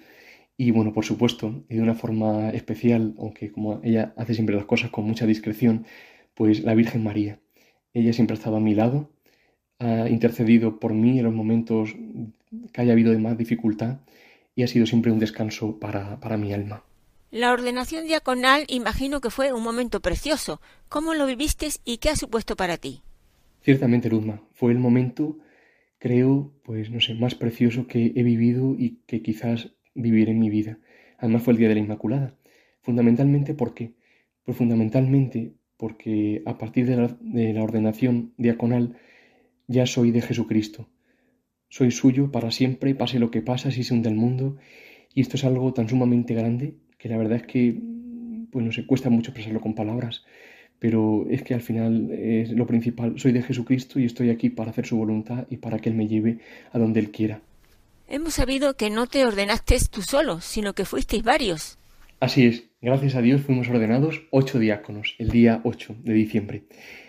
Y 0.56 0.72
bueno, 0.72 0.92
por 0.92 1.04
supuesto, 1.04 1.64
y 1.68 1.76
de 1.76 1.82
una 1.82 1.94
forma 1.94 2.50
especial, 2.50 3.14
aunque 3.18 3.52
como 3.52 3.80
ella 3.84 4.14
hace 4.16 4.34
siempre 4.34 4.56
las 4.56 4.64
cosas 4.64 4.90
con 4.90 5.04
mucha 5.04 5.26
discreción, 5.26 5.86
pues 6.34 6.64
la 6.64 6.74
Virgen 6.74 7.04
María. 7.04 7.40
Ella 7.92 8.12
siempre 8.12 8.34
ha 8.34 8.38
estado 8.38 8.56
a 8.56 8.60
mi 8.60 8.74
lado, 8.74 9.13
ha 9.78 10.08
intercedido 10.08 10.78
por 10.78 10.94
mí 10.94 11.18
en 11.18 11.24
los 11.24 11.34
momentos 11.34 11.94
que 12.72 12.80
haya 12.80 12.92
habido 12.92 13.12
de 13.12 13.18
más 13.18 13.36
dificultad 13.36 13.98
y 14.54 14.62
ha 14.62 14.68
sido 14.68 14.86
siempre 14.86 15.12
un 15.12 15.18
descanso 15.18 15.78
para, 15.78 16.20
para 16.20 16.36
mi 16.36 16.52
alma. 16.52 16.84
La 17.30 17.52
ordenación 17.52 18.06
diaconal 18.06 18.64
imagino 18.68 19.20
que 19.20 19.30
fue 19.30 19.52
un 19.52 19.62
momento 19.62 20.00
precioso. 20.00 20.60
¿Cómo 20.88 21.14
lo 21.14 21.26
viviste 21.26 21.66
y 21.84 21.98
qué 21.98 22.10
ha 22.10 22.16
supuesto 22.16 22.54
para 22.54 22.76
ti? 22.76 23.02
Ciertamente, 23.62 24.08
Luzma, 24.08 24.40
fue 24.52 24.70
el 24.70 24.78
momento, 24.78 25.38
creo, 25.98 26.52
pues 26.62 26.90
no 26.90 27.00
sé, 27.00 27.14
más 27.14 27.34
precioso 27.34 27.88
que 27.88 28.12
he 28.14 28.22
vivido 28.22 28.76
y 28.78 29.00
que 29.06 29.22
quizás 29.22 29.72
viviré 29.94 30.30
en 30.30 30.38
mi 30.38 30.50
vida. 30.50 30.78
Además 31.18 31.42
fue 31.42 31.54
el 31.54 31.58
Día 31.58 31.68
de 31.68 31.74
la 31.74 31.80
Inmaculada. 31.80 32.36
Fundamentalmente, 32.82 33.54
¿por 33.54 33.74
qué? 33.74 33.94
Pues 34.44 34.56
fundamentalmente 34.56 35.54
porque 35.76 36.42
a 36.46 36.56
partir 36.56 36.86
de 36.86 36.96
la, 36.96 37.16
de 37.20 37.52
la 37.52 37.62
ordenación 37.62 38.32
diaconal 38.36 38.96
ya 39.66 39.86
soy 39.86 40.10
de 40.10 40.22
Jesucristo. 40.22 40.88
Soy 41.68 41.90
suyo 41.90 42.30
para 42.30 42.50
siempre, 42.50 42.94
pase 42.94 43.18
lo 43.18 43.30
que 43.30 43.42
pase, 43.42 43.72
si 43.72 43.82
se 43.82 43.94
hunde 43.94 44.08
el 44.08 44.14
mundo. 44.14 44.56
Y 45.14 45.20
esto 45.20 45.36
es 45.36 45.44
algo 45.44 45.72
tan 45.72 45.88
sumamente 45.88 46.34
grande 46.34 46.74
que 46.98 47.08
la 47.08 47.16
verdad 47.16 47.38
es 47.38 47.46
que, 47.46 47.80
pues 48.50 48.64
no 48.64 48.72
se 48.72 48.86
cuesta 48.86 49.10
mucho 49.10 49.30
expresarlo 49.30 49.60
con 49.60 49.74
palabras, 49.74 50.24
pero 50.78 51.26
es 51.28 51.42
que 51.42 51.54
al 51.54 51.60
final 51.60 52.10
es 52.12 52.50
lo 52.50 52.66
principal. 52.66 53.18
Soy 53.18 53.32
de 53.32 53.42
Jesucristo 53.42 53.98
y 53.98 54.04
estoy 54.04 54.30
aquí 54.30 54.50
para 54.50 54.70
hacer 54.70 54.86
su 54.86 54.96
voluntad 54.96 55.46
y 55.50 55.56
para 55.56 55.78
que 55.78 55.88
Él 55.88 55.96
me 55.96 56.08
lleve 56.08 56.38
a 56.72 56.78
donde 56.78 57.00
Él 57.00 57.10
quiera. 57.10 57.40
Hemos 58.06 58.34
sabido 58.34 58.76
que 58.76 58.90
no 58.90 59.06
te 59.06 59.24
ordenaste 59.24 59.78
tú 59.90 60.02
solo, 60.02 60.40
sino 60.40 60.74
que 60.74 60.84
fuisteis 60.84 61.22
varios. 61.22 61.78
Así 62.20 62.46
es, 62.46 62.64
gracias 62.80 63.14
a 63.16 63.22
Dios 63.22 63.42
fuimos 63.42 63.68
ordenados 63.68 64.22
ocho 64.30 64.58
diáconos 64.58 65.14
el 65.18 65.30
día 65.30 65.60
8 65.64 65.96
de 66.04 66.14
diciembre. 66.14 66.64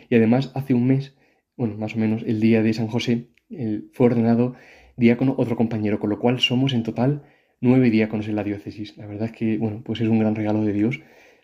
Y 0.10 0.16
además 0.16 0.52
hace 0.56 0.74
un 0.74 0.88
mes, 0.88 1.14
bueno, 1.58 1.78
más 1.78 1.96
o 1.96 2.00
menos 2.00 2.24
el 2.26 2.40
día 2.40 2.62
de 2.62 2.74
San 2.74 2.88
José, 2.88 3.28
fue 3.94 4.08
ordenado 4.08 4.56
diácono 4.98 5.36
otro 5.38 5.56
compañero, 5.56 6.00
con 6.00 6.10
lo 6.10 6.20
cual 6.20 6.40
somos 6.40 6.74
en 6.74 6.84
total 6.84 7.24
nueve 7.62 7.90
diáconos 7.90 8.28
en 8.28 8.36
la 8.36 8.44
diócesis. 8.44 8.98
La 8.98 9.06
verdad 9.06 9.28
es 9.28 9.32
que, 9.32 9.58
bueno, 9.58 9.82
pues 9.84 10.02
es 10.02 10.08
un 10.08 10.20
gran 10.20 10.36
regalo 10.36 10.64
de 10.64 10.74
Dios. 10.74 11.02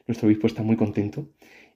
Nuestro 0.07 0.27
obispo 0.27 0.47
está 0.47 0.63
muy 0.63 0.75
contento. 0.75 1.29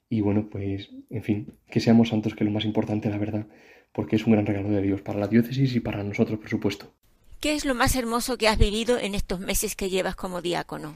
Y 0.09 0.21
bueno, 0.21 0.49
pues, 0.49 0.91
en 1.09 1.23
fin, 1.23 1.47
que 1.69 1.79
seamos 1.79 2.09
santos, 2.09 2.35
que 2.35 2.43
es 2.43 2.45
lo 2.45 2.53
más 2.53 2.65
importante, 2.65 3.09
la 3.09 3.17
verdad, 3.17 3.47
porque 3.91 4.15
es 4.15 4.25
un 4.25 4.33
gran 4.33 4.45
regalo 4.45 4.69
de 4.69 4.81
Dios 4.81 5.01
para 5.01 5.19
la 5.19 5.27
diócesis 5.27 5.75
y 5.75 5.79
para 5.79 6.03
nosotros, 6.03 6.39
por 6.39 6.49
supuesto. 6.49 6.93
¿Qué 7.39 7.55
es 7.55 7.65
lo 7.65 7.75
más 7.75 7.95
hermoso 7.95 8.37
que 8.37 8.47
has 8.47 8.57
vivido 8.57 8.99
en 8.99 9.15
estos 9.15 9.39
meses 9.39 9.75
que 9.75 9.89
llevas 9.89 10.15
como 10.15 10.41
diácono? 10.41 10.95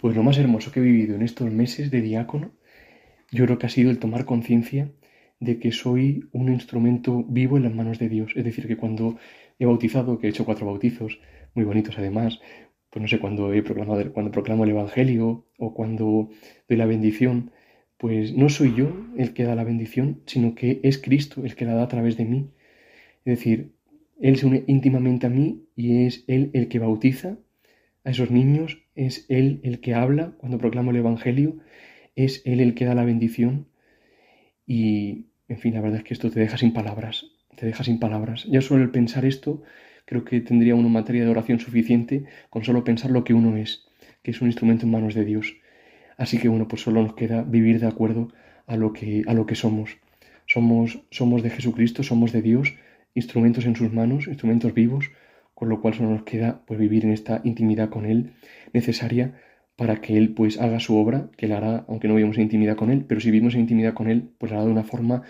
Pues 0.00 0.16
lo 0.16 0.22
más 0.22 0.38
hermoso 0.38 0.72
que 0.72 0.80
he 0.80 0.82
vivido 0.82 1.14
en 1.14 1.22
estos 1.22 1.50
meses 1.50 1.90
de 1.90 2.00
diácono, 2.00 2.52
yo 3.30 3.44
creo 3.44 3.58
que 3.58 3.66
ha 3.66 3.70
sido 3.70 3.90
el 3.90 3.98
tomar 3.98 4.24
conciencia 4.24 4.90
de 5.40 5.58
que 5.58 5.72
soy 5.72 6.28
un 6.32 6.52
instrumento 6.52 7.24
vivo 7.28 7.56
en 7.56 7.64
las 7.64 7.74
manos 7.74 7.98
de 7.98 8.08
Dios. 8.08 8.32
Es 8.36 8.44
decir, 8.44 8.66
que 8.66 8.76
cuando 8.76 9.18
he 9.58 9.66
bautizado, 9.66 10.18
que 10.18 10.26
he 10.26 10.30
hecho 10.30 10.44
cuatro 10.44 10.66
bautizos, 10.66 11.20
muy 11.54 11.64
bonitos 11.64 11.98
además, 11.98 12.40
pues 12.90 13.02
no 13.02 13.08
sé, 13.08 13.18
cuando 13.18 13.52
he 13.52 13.62
proclamado, 13.62 14.12
cuando 14.12 14.32
proclamo 14.32 14.64
el 14.64 14.70
Evangelio 14.70 15.46
o 15.58 15.74
cuando 15.74 16.30
doy 16.68 16.76
la 16.78 16.86
bendición, 16.86 17.52
pues 17.98 18.34
no 18.34 18.48
soy 18.48 18.74
yo 18.74 18.92
el 19.16 19.34
que 19.34 19.44
da 19.44 19.54
la 19.54 19.64
bendición, 19.64 20.22
sino 20.26 20.54
que 20.54 20.80
es 20.82 20.98
Cristo 20.98 21.44
el 21.44 21.54
que 21.54 21.64
la 21.66 21.74
da 21.74 21.84
a 21.84 21.88
través 21.88 22.16
de 22.16 22.24
mí. 22.24 22.50
Es 23.24 23.38
decir, 23.38 23.72
Él 24.20 24.36
se 24.36 24.46
une 24.46 24.64
íntimamente 24.66 25.26
a 25.26 25.30
mí 25.30 25.64
y 25.76 26.06
es 26.06 26.24
Él 26.28 26.50
el 26.54 26.68
que 26.68 26.78
bautiza 26.78 27.38
a 28.04 28.10
esos 28.10 28.30
niños, 28.30 28.82
es 28.94 29.26
Él 29.28 29.60
el 29.64 29.80
que 29.80 29.94
habla 29.94 30.34
cuando 30.38 30.58
proclamo 30.58 30.92
el 30.92 30.98
Evangelio, 30.98 31.58
es 32.16 32.42
Él 32.46 32.60
el 32.60 32.74
que 32.74 32.84
da 32.84 32.94
la 32.94 33.04
bendición 33.04 33.68
y, 34.66 35.27
en 35.48 35.58
fin, 35.58 35.74
la 35.74 35.80
verdad 35.80 35.98
es 35.98 36.04
que 36.04 36.14
esto 36.14 36.30
te 36.30 36.40
deja 36.40 36.58
sin 36.58 36.72
palabras, 36.72 37.26
te 37.56 37.66
deja 37.66 37.82
sin 37.82 37.98
palabras. 37.98 38.44
Ya 38.44 38.60
solo 38.60 38.82
el 38.82 38.90
pensar 38.90 39.24
esto, 39.24 39.62
creo 40.04 40.24
que 40.24 40.40
tendría 40.40 40.74
una 40.74 40.88
materia 40.88 41.24
de 41.24 41.30
oración 41.30 41.58
suficiente 41.58 42.24
con 42.50 42.64
solo 42.64 42.84
pensar 42.84 43.10
lo 43.10 43.24
que 43.24 43.34
uno 43.34 43.56
es, 43.56 43.86
que 44.22 44.30
es 44.30 44.40
un 44.40 44.48
instrumento 44.48 44.84
en 44.84 44.92
manos 44.92 45.14
de 45.14 45.24
Dios. 45.24 45.56
Así 46.16 46.38
que 46.38 46.48
bueno, 46.48 46.68
pues 46.68 46.82
solo 46.82 47.02
nos 47.02 47.14
queda 47.14 47.42
vivir 47.42 47.80
de 47.80 47.86
acuerdo 47.86 48.28
a 48.66 48.76
lo 48.76 48.92
que, 48.92 49.24
a 49.26 49.34
lo 49.34 49.46
que 49.46 49.54
somos. 49.54 49.96
Somos, 50.46 51.00
somos 51.10 51.42
de 51.42 51.50
Jesucristo, 51.50 52.02
somos 52.02 52.32
de 52.32 52.42
Dios, 52.42 52.74
instrumentos 53.14 53.66
en 53.66 53.76
sus 53.76 53.92
manos, 53.92 54.26
instrumentos 54.26 54.74
vivos, 54.74 55.10
con 55.54 55.68
lo 55.68 55.80
cual 55.80 55.94
solo 55.94 56.10
nos 56.10 56.22
queda 56.22 56.62
pues 56.66 56.78
vivir 56.78 57.04
en 57.04 57.12
esta 57.12 57.40
intimidad 57.44 57.88
con 57.88 58.06
Él 58.06 58.32
necesaria 58.72 59.40
para 59.78 60.00
que 60.00 60.18
Él 60.18 60.34
pues 60.34 60.60
haga 60.60 60.80
su 60.80 60.96
obra, 60.96 61.30
que 61.36 61.46
la 61.46 61.58
hará 61.58 61.84
aunque 61.86 62.08
no 62.08 62.16
vivamos 62.16 62.36
en 62.36 62.42
intimidad 62.42 62.74
con 62.74 62.90
Él, 62.90 63.04
pero 63.06 63.20
si 63.20 63.30
vivimos 63.30 63.54
en 63.54 63.60
intimidad 63.60 63.94
con 63.94 64.10
Él, 64.10 64.30
pues 64.36 64.50
la 64.50 64.58
hará 64.58 64.66
de 64.66 64.72
una 64.72 64.82
forma 64.82 65.22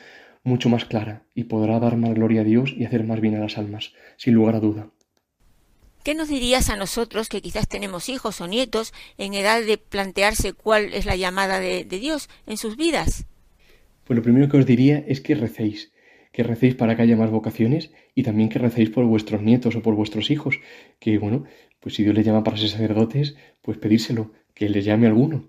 mucho 0.43 0.71
más 0.71 0.87
clara 0.87 1.25
y 1.35 1.45
podrá 1.45 1.79
dar 1.79 1.99
más 1.99 2.15
gloria 2.15 2.41
a 2.41 2.45
Dios 2.45 2.73
y 2.75 2.87
hacer 2.87 3.05
más 3.05 3.21
bien 3.21 3.35
a 3.35 3.41
las 3.41 3.59
almas, 3.59 3.93
sin 4.17 4.33
lugar 4.33 4.55
a 4.55 4.61
duda. 4.61 4.89
¿Qué 6.03 6.15
nos 6.15 6.31
dirías 6.31 6.71
a 6.71 6.77
nosotros 6.77 7.29
que 7.29 7.43
quizás 7.43 7.69
tenemos 7.69 8.09
hijos 8.09 8.41
o 8.41 8.47
nietos 8.47 8.95
en 9.19 9.35
edad 9.35 9.61
de 9.63 9.77
plantearse 9.77 10.55
cuál 10.55 10.95
es 10.95 11.05
la 11.05 11.17
llamada 11.17 11.61
de, 11.61 11.85
Dios 11.85 12.31
en 12.47 12.57
sus 12.57 12.79
vidas? 12.79 13.27
Pues 14.05 14.17
lo 14.17 14.23
primero 14.23 14.49
que 14.49 14.57
os 14.57 14.65
diría 14.65 15.05
es 15.07 15.21
que 15.21 15.35
recéis, 15.35 15.93
que 16.33 16.43
recéis 16.43 16.75
para 16.75 16.97
que 16.97 17.03
haya 17.03 17.17
más 17.17 17.31
vocaciones 17.31 17.91
y 18.15 18.23
también 18.23 18.49
que 18.49 18.59
recéis 18.59 18.89
por 18.89 19.05
vuestros 19.05 19.43
nietos 19.43 19.77
o 19.77 19.83
por 19.83 19.95
vuestros 19.95 20.31
hijos, 20.31 20.59
que 20.99 21.19
bueno, 21.19 21.45
pues 21.81 21.95
si 21.95 22.03
Dios 22.03 22.15
les 22.15 22.27
llama 22.27 22.43
para 22.43 22.57
ser 22.57 22.71
sacerdotes, 22.71 23.37
pues 23.63 23.79
pedírselo, 23.79 24.33
que 24.59 24.69
les 24.69 24.85
llame 24.85 25.07
alguno. 25.07 25.49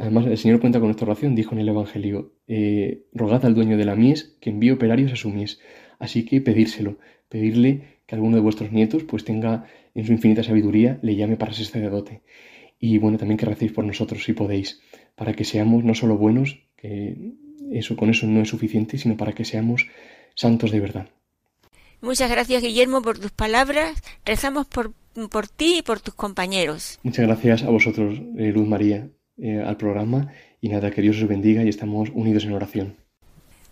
Además, 0.00 0.26
el 0.26 0.36
Señor 0.36 0.60
cuenta 0.60 0.80
con 0.80 0.88
nuestra 0.88 1.06
oración, 1.06 1.34
dijo 1.34 1.54
en 1.54 1.60
el 1.60 1.68
Evangelio, 1.68 2.34
eh, 2.48 3.04
rogad 3.14 3.46
al 3.46 3.54
dueño 3.54 3.76
de 3.78 3.84
la 3.84 3.94
mies 3.94 4.36
que 4.40 4.50
envíe 4.50 4.72
operarios 4.72 5.12
a 5.12 5.16
su 5.16 5.30
mies. 5.30 5.60
Así 5.98 6.24
que 6.24 6.40
pedírselo, 6.40 6.98
pedirle 7.28 8.00
que 8.06 8.16
alguno 8.16 8.36
de 8.36 8.42
vuestros 8.42 8.72
nietos 8.72 9.04
pues 9.04 9.24
tenga 9.24 9.66
en 9.94 10.04
su 10.04 10.12
infinita 10.12 10.42
sabiduría, 10.42 10.98
le 11.02 11.14
llame 11.14 11.36
para 11.36 11.52
ser 11.52 11.66
sacerdote. 11.66 12.22
Y 12.80 12.98
bueno, 12.98 13.16
también 13.16 13.38
que 13.38 13.46
recéis 13.46 13.72
por 13.72 13.84
nosotros 13.84 14.24
si 14.24 14.32
podéis, 14.32 14.82
para 15.14 15.32
que 15.32 15.44
seamos 15.44 15.84
no 15.84 15.94
solo 15.94 16.18
buenos, 16.18 16.58
que 16.76 17.34
eso 17.70 17.96
con 17.96 18.10
eso 18.10 18.26
no 18.26 18.40
es 18.40 18.48
suficiente, 18.48 18.98
sino 18.98 19.16
para 19.16 19.32
que 19.32 19.44
seamos 19.44 19.86
santos 20.34 20.72
de 20.72 20.80
verdad. 20.80 21.08
Muchas 22.00 22.30
gracias 22.30 22.62
Guillermo 22.62 23.02
por 23.02 23.18
tus 23.18 23.30
palabras. 23.30 24.02
Rezamos 24.24 24.66
por, 24.66 24.94
por 25.30 25.48
ti 25.48 25.78
y 25.78 25.82
por 25.82 26.00
tus 26.00 26.14
compañeros. 26.14 26.98
Muchas 27.02 27.26
gracias 27.26 27.62
a 27.64 27.70
vosotros, 27.70 28.18
eh, 28.38 28.52
Luz 28.52 28.66
María, 28.66 29.08
eh, 29.38 29.62
al 29.64 29.76
programa. 29.76 30.28
Y 30.60 30.68
nada, 30.68 30.90
que 30.90 31.00
Dios 31.00 31.16
os 31.22 31.28
bendiga 31.28 31.62
y 31.62 31.68
estamos 31.68 32.10
unidos 32.12 32.44
en 32.44 32.52
oración. 32.52 32.96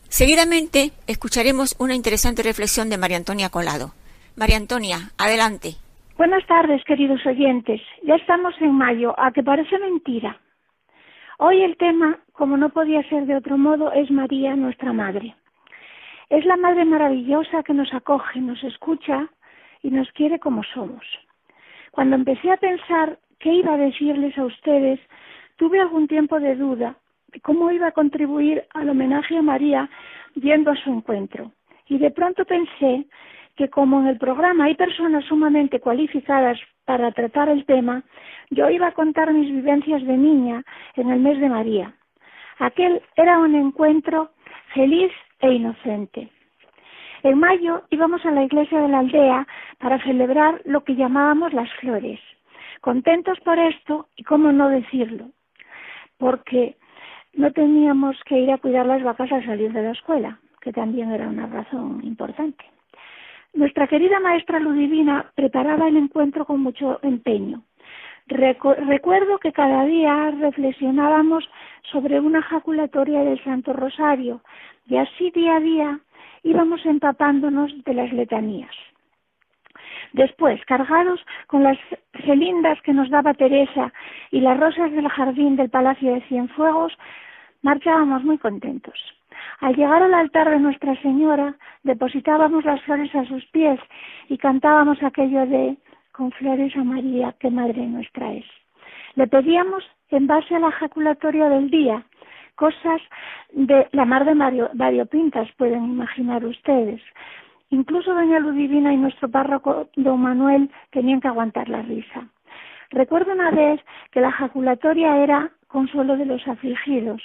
Seguidamente 0.09 0.93
escucharemos 1.07 1.77
una 1.79 1.95
interesante 1.95 2.43
reflexión 2.43 2.89
de 2.89 2.97
María 2.97 3.19
Antonia 3.19 3.51
Colado. 3.51 3.93
María 4.37 4.57
Antonia, 4.57 5.11
adelante. 5.19 5.75
Buenas 6.17 6.47
tardes, 6.47 6.83
queridos 6.85 7.25
oyentes. 7.27 7.81
Ya 8.03 8.15
estamos 8.15 8.55
en 8.61 8.73
mayo, 8.73 9.15
a 9.19 9.33
que 9.33 9.43
parece 9.43 9.79
mentira. 9.79 10.41
Hoy 11.39 11.63
el 11.63 11.77
tema, 11.77 12.19
como 12.33 12.57
no 12.57 12.71
podía 12.71 13.09
ser 13.09 13.27
de 13.27 13.37
otro 13.37 13.59
modo, 13.59 13.93
es 13.93 14.11
María, 14.11 14.57
nuestra 14.57 14.93
Madre. 14.93 15.37
Es 16.31 16.45
la 16.45 16.57
Madre 16.57 16.85
maravillosa 16.85 17.63
que 17.63 17.75
nos 17.75 17.93
acoge, 17.93 18.41
nos 18.41 18.63
escucha 18.65 19.29
y 19.83 19.91
nos 19.91 20.11
quiere 20.13 20.39
como 20.39 20.63
somos. 20.75 21.05
Cuando 21.91 22.17
empecé 22.17 22.51
a 22.51 22.57
pensar 22.57 23.19
qué 23.39 23.53
iba 23.53 23.75
a 23.75 23.79
decirles 23.79 24.37
a 24.39 24.45
ustedes, 24.45 25.01
tuve 25.57 25.81
algún 25.81 26.09
tiempo 26.09 26.41
de 26.41 26.57
duda 26.57 26.97
de 27.33 27.41
cómo 27.41 27.71
iba 27.71 27.89
a 27.89 27.93
contribuir 27.93 28.65
al 28.75 28.89
homenaje 28.89 29.37
a 29.37 29.43
María 29.43 29.89
yendo 30.35 30.71
a 30.71 30.77
su 30.77 30.91
encuentro. 30.91 31.53
Y 31.87 31.99
de 31.99 32.11
pronto 32.11 32.45
pensé 32.45 33.07
que 33.57 33.69
como 33.69 34.01
en 34.01 34.07
el 34.07 34.19
programa 34.19 34.65
hay 34.65 34.77
personas 34.77 35.25
sumamente 35.25 35.81
cualificadas 35.81 36.59
para 36.85 37.13
tratar 37.13 37.49
el 37.49 37.67
tema, 37.67 38.03
yo 38.51 38.71
iba 38.71 38.87
a 38.87 38.93
contar 38.93 39.33
mis 39.33 39.51
vivencias 39.51 40.03
de 40.07 40.17
niña 40.17 40.63
en 40.95 41.11
el 41.11 41.21
mes 41.21 41.39
de 41.41 41.49
María. 41.49 41.95
Aquel 42.59 43.03
era 43.17 43.39
un 43.39 43.55
encuentro 43.55 44.31
feliz 44.75 45.13
e 45.41 45.53
inocente. 45.53 46.31
En 47.29 47.41
mayo 47.41 47.83
íbamos 47.91 48.25
a 48.25 48.31
la 48.31 48.43
iglesia 48.43 48.81
de 48.81 48.89
la 48.89 49.01
aldea 49.01 49.47
para 49.81 50.03
celebrar 50.03 50.63
lo 50.65 50.83
que 50.83 50.97
llamábamos 50.97 51.53
las 51.53 51.71
flores. 51.75 52.19
Contentos 52.81 53.39
por 53.41 53.59
esto 53.59 54.09
y 54.17 54.25
cómo 54.25 54.51
no 54.51 54.71
decirlo, 54.71 55.27
porque 56.17 56.79
no 57.35 57.53
teníamos 57.53 58.17
que 58.25 58.39
ir 58.39 58.51
a 58.51 58.57
cuidar 58.57 58.87
las 58.87 59.03
vacas 59.03 59.31
al 59.31 59.45
salir 59.45 59.71
de 59.75 59.83
la 59.83 59.91
escuela, 59.91 60.41
que 60.63 60.73
también 60.73 61.13
era 61.13 61.29
una 61.29 61.47
razón 61.47 62.01
importante. 62.03 62.65
Nuestra 63.53 63.89
querida 63.89 64.21
maestra 64.21 64.59
Ludivina 64.59 65.31
preparaba 65.35 65.87
el 65.87 65.99
encuentro 65.99 66.47
con 66.47 66.63
mucho 66.63 66.99
empeño. 67.03 67.63
recuerdo 68.27 69.39
que 69.39 69.53
cada 69.53 69.85
día 69.85 70.31
reflexionábamos 70.31 71.47
sobre 71.93 72.21
una 72.21 72.41
jaculatoria 72.41 73.21
del 73.21 73.45
Santo 73.45 73.75
Rosario 73.75 74.41
y 74.87 74.97
así 74.97 75.31
día 75.31 75.57
a 75.57 75.61
día 75.61 76.01
íbamos 76.43 76.85
empapándonos 76.87 77.73
de 77.85 77.95
las 77.95 78.13
letanías. 78.13 78.75
Después, 80.13 80.65
cargados 80.65 81.21
con 81.47 81.63
las 81.63 81.79
celindas 82.25 82.81
que 82.83 82.95
nos 82.95 83.11
daba 83.11 83.35
Teresa 83.35 83.93
y 84.31 84.41
las 84.41 84.59
rosas 84.59 84.91
del 84.93 85.09
jardín 85.09 85.57
del 85.57 85.71
Palacio 85.71 86.15
de 86.15 86.23
Cienfuegos, 86.23 86.97
marchábamos 87.63 88.25
muy 88.25 88.39
contentos. 88.39 88.99
Al 89.61 89.77
llegar 89.77 90.03
al 90.03 90.15
altar 90.15 90.51
de 90.51 90.61
Nuestra 90.61 91.01
Señora, 91.03 91.55
depositábamos 91.83 92.65
las 92.65 92.81
flores 92.83 93.15
a 93.15 93.25
sus 93.25 93.45
pies 93.47 93.79
y 94.29 94.39
cantábamos 94.39 95.03
aquello 95.03 95.47
de 95.47 95.77
con 96.13 96.33
flores 96.33 96.75
a 96.77 96.83
María, 96.83 97.35
que 97.39 97.51
Madre 97.51 97.87
nuestra 97.87 98.33
es. 98.33 98.45
Le 99.15 99.27
pedíamos, 99.29 99.85
en 100.11 100.27
base 100.27 100.55
a 100.55 100.59
la 100.59 100.69
ejaculatoria 100.69 101.49
del 101.49 101.71
día, 101.71 102.05
cosas 102.59 103.01
de 103.53 103.89
la 103.93 104.05
mar 104.05 104.25
de 104.25 104.35
Mario, 104.35 104.69
variopintas, 104.75 105.49
pueden 105.53 105.85
imaginar 105.85 106.45
ustedes. 106.45 107.01
Incluso 107.71 108.13
doña 108.13 108.41
Ludivina 108.41 108.93
y 108.93 108.97
nuestro 108.97 109.31
párroco 109.31 109.89
don 109.95 110.21
Manuel 110.21 110.69
tenían 110.91 111.21
que 111.21 111.29
aguantar 111.29 111.69
la 111.69 111.83
risa. 111.83 112.29
Recuerdo 112.91 113.33
una 113.33 113.51
vez 113.51 113.81
que 114.11 114.21
la 114.21 114.31
ejaculatoria 114.31 115.19
era 115.19 115.51
consuelo 115.69 116.17
de 116.17 116.27
los 116.27 116.47
afligidos 116.49 117.23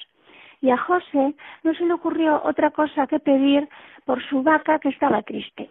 y 0.62 0.70
a 0.70 0.78
José 0.78 1.34
no 1.64 1.74
se 1.74 1.86
le 1.86 1.94
ocurrió 1.94 2.42
otra 2.44 2.70
cosa 2.72 3.08
que 3.08 3.20
pedir 3.20 3.68
por 4.06 4.22
su 4.30 4.44
vaca 4.44 4.80
que 4.80 4.90
estaba 4.90 5.24
triste. 5.24 5.70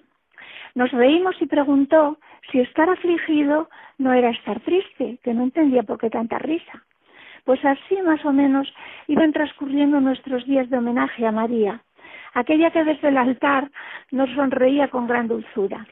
Nos 0.74 0.90
reímos 0.90 1.36
y 1.40 1.46
preguntó 1.46 2.18
si 2.50 2.60
estar 2.60 2.88
afligido 2.90 3.68
no 3.98 4.12
era 4.12 4.30
estar 4.30 4.58
triste, 4.60 5.18
que 5.22 5.34
no 5.34 5.44
entendía 5.44 5.82
por 5.82 5.98
qué 5.98 6.10
tanta 6.10 6.38
risa. 6.38 6.82
Pues 7.44 7.64
así 7.64 8.00
más 8.02 8.24
o 8.24 8.32
menos 8.32 8.72
iban 9.08 9.32
transcurriendo 9.32 10.00
nuestros 10.00 10.46
días 10.46 10.70
de 10.70 10.78
homenaje 10.78 11.26
a 11.26 11.32
María, 11.32 11.82
aquella 12.34 12.70
que 12.70 12.84
desde 12.84 13.08
el 13.08 13.16
altar 13.16 13.70
nos 14.10 14.30
sonreía 14.30 14.88
con 14.88 15.06
gran 15.06 15.28
dulzura. 15.28 15.86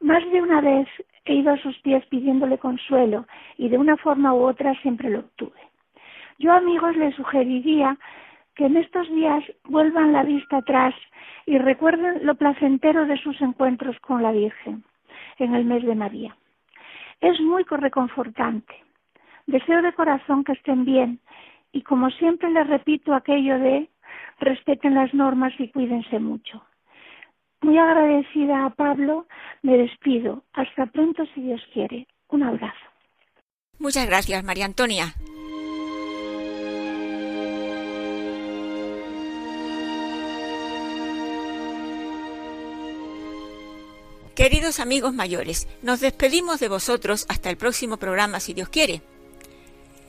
Más 0.00 0.24
de 0.32 0.40
una 0.40 0.60
vez 0.60 0.88
he 1.26 1.34
ido 1.34 1.52
a 1.52 1.58
sus 1.58 1.78
pies 1.80 2.04
pidiéndole 2.06 2.58
consuelo 2.58 3.26
y 3.58 3.68
de 3.68 3.76
una 3.76 3.96
forma 3.98 4.32
u 4.32 4.42
otra 4.42 4.74
siempre 4.80 5.10
lo 5.10 5.20
obtuve. 5.20 5.60
Yo, 6.38 6.52
amigos, 6.52 6.96
les 6.96 7.14
sugeriría 7.14 7.98
que 8.54 8.64
en 8.64 8.78
estos 8.78 9.08
días 9.10 9.44
vuelvan 9.64 10.12
la 10.12 10.22
vista 10.22 10.58
atrás 10.58 10.94
y 11.44 11.58
recuerden 11.58 12.24
lo 12.24 12.34
placentero 12.34 13.04
de 13.04 13.18
sus 13.18 13.40
encuentros 13.42 13.98
con 14.00 14.22
la 14.22 14.32
Virgen 14.32 14.84
en 15.38 15.54
el 15.54 15.66
mes 15.66 15.84
de 15.84 15.94
María. 15.94 16.36
Es 17.20 17.38
muy 17.40 17.64
reconfortante. 17.64 18.74
Deseo 19.50 19.82
de 19.82 19.92
corazón 19.92 20.44
que 20.44 20.52
estén 20.52 20.84
bien 20.84 21.18
y 21.72 21.82
como 21.82 22.08
siempre 22.10 22.48
les 22.50 22.68
repito 22.68 23.12
aquello 23.12 23.58
de 23.58 23.90
respeten 24.38 24.94
las 24.94 25.12
normas 25.12 25.52
y 25.58 25.68
cuídense 25.68 26.20
mucho. 26.20 26.64
Muy 27.60 27.76
agradecida 27.76 28.64
a 28.64 28.70
Pablo, 28.70 29.26
me 29.62 29.76
despido. 29.76 30.44
Hasta 30.52 30.86
pronto 30.86 31.24
si 31.34 31.40
Dios 31.42 31.60
quiere. 31.74 32.06
Un 32.28 32.44
abrazo. 32.44 32.86
Muchas 33.80 34.06
gracias, 34.06 34.44
María 34.44 34.66
Antonia. 34.66 35.14
Queridos 44.36 44.78
amigos 44.78 45.12
mayores, 45.12 45.66
nos 45.82 45.98
despedimos 46.00 46.60
de 46.60 46.68
vosotros 46.68 47.26
hasta 47.28 47.50
el 47.50 47.56
próximo 47.56 47.96
programa, 47.96 48.38
si 48.38 48.54
Dios 48.54 48.68
quiere. 48.68 49.02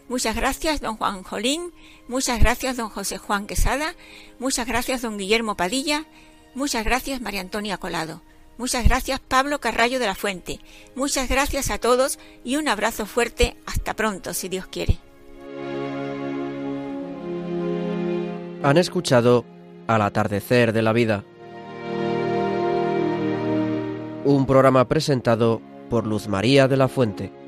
Muchas 0.08 0.36
gracias, 0.36 0.82
don 0.82 0.98
Juan 0.98 1.24
Jolín, 1.24 1.72
muchas 2.08 2.40
gracias, 2.40 2.76
don 2.76 2.90
José 2.90 3.18
Juan 3.18 3.48
Quesada, 3.48 3.96
muchas 4.40 4.68
gracias, 4.68 5.02
don 5.02 5.18
Guillermo 5.18 5.56
Padilla, 5.56 6.06
muchas 6.54 6.84
gracias, 6.84 7.22
María 7.22 7.42
Antonia 7.42 7.78
Colado, 7.78 8.22
muchas 8.58 8.84
gracias, 8.84 9.22
Pablo 9.22 9.62
Carrallo 9.62 10.00
de 10.00 10.08
la 10.08 10.16
Fuente, 10.16 10.60
muchas 10.96 11.30
gracias 11.30 11.72
a 11.72 11.78
todos 11.78 12.20
y 12.44 12.58
un 12.58 12.68
abrazo 12.68 13.06
fuerte, 13.06 13.56
hasta 13.66 13.96
pronto, 13.96 14.34
si 14.34 14.50
Dios 14.50 14.68
quiere. 14.68 15.00
Han 18.64 18.78
escuchado 18.78 19.46
Al 19.88 20.02
atardecer 20.04 20.72
de 20.72 20.82
la 20.82 20.94
vida. 20.94 21.24
Un 24.24 24.46
programa 24.46 24.88
presentado 24.88 25.62
por 25.90 26.06
Luz 26.06 26.28
María 26.28 26.68
de 26.68 26.78
la 26.78 26.88
Fuente. 26.88 27.41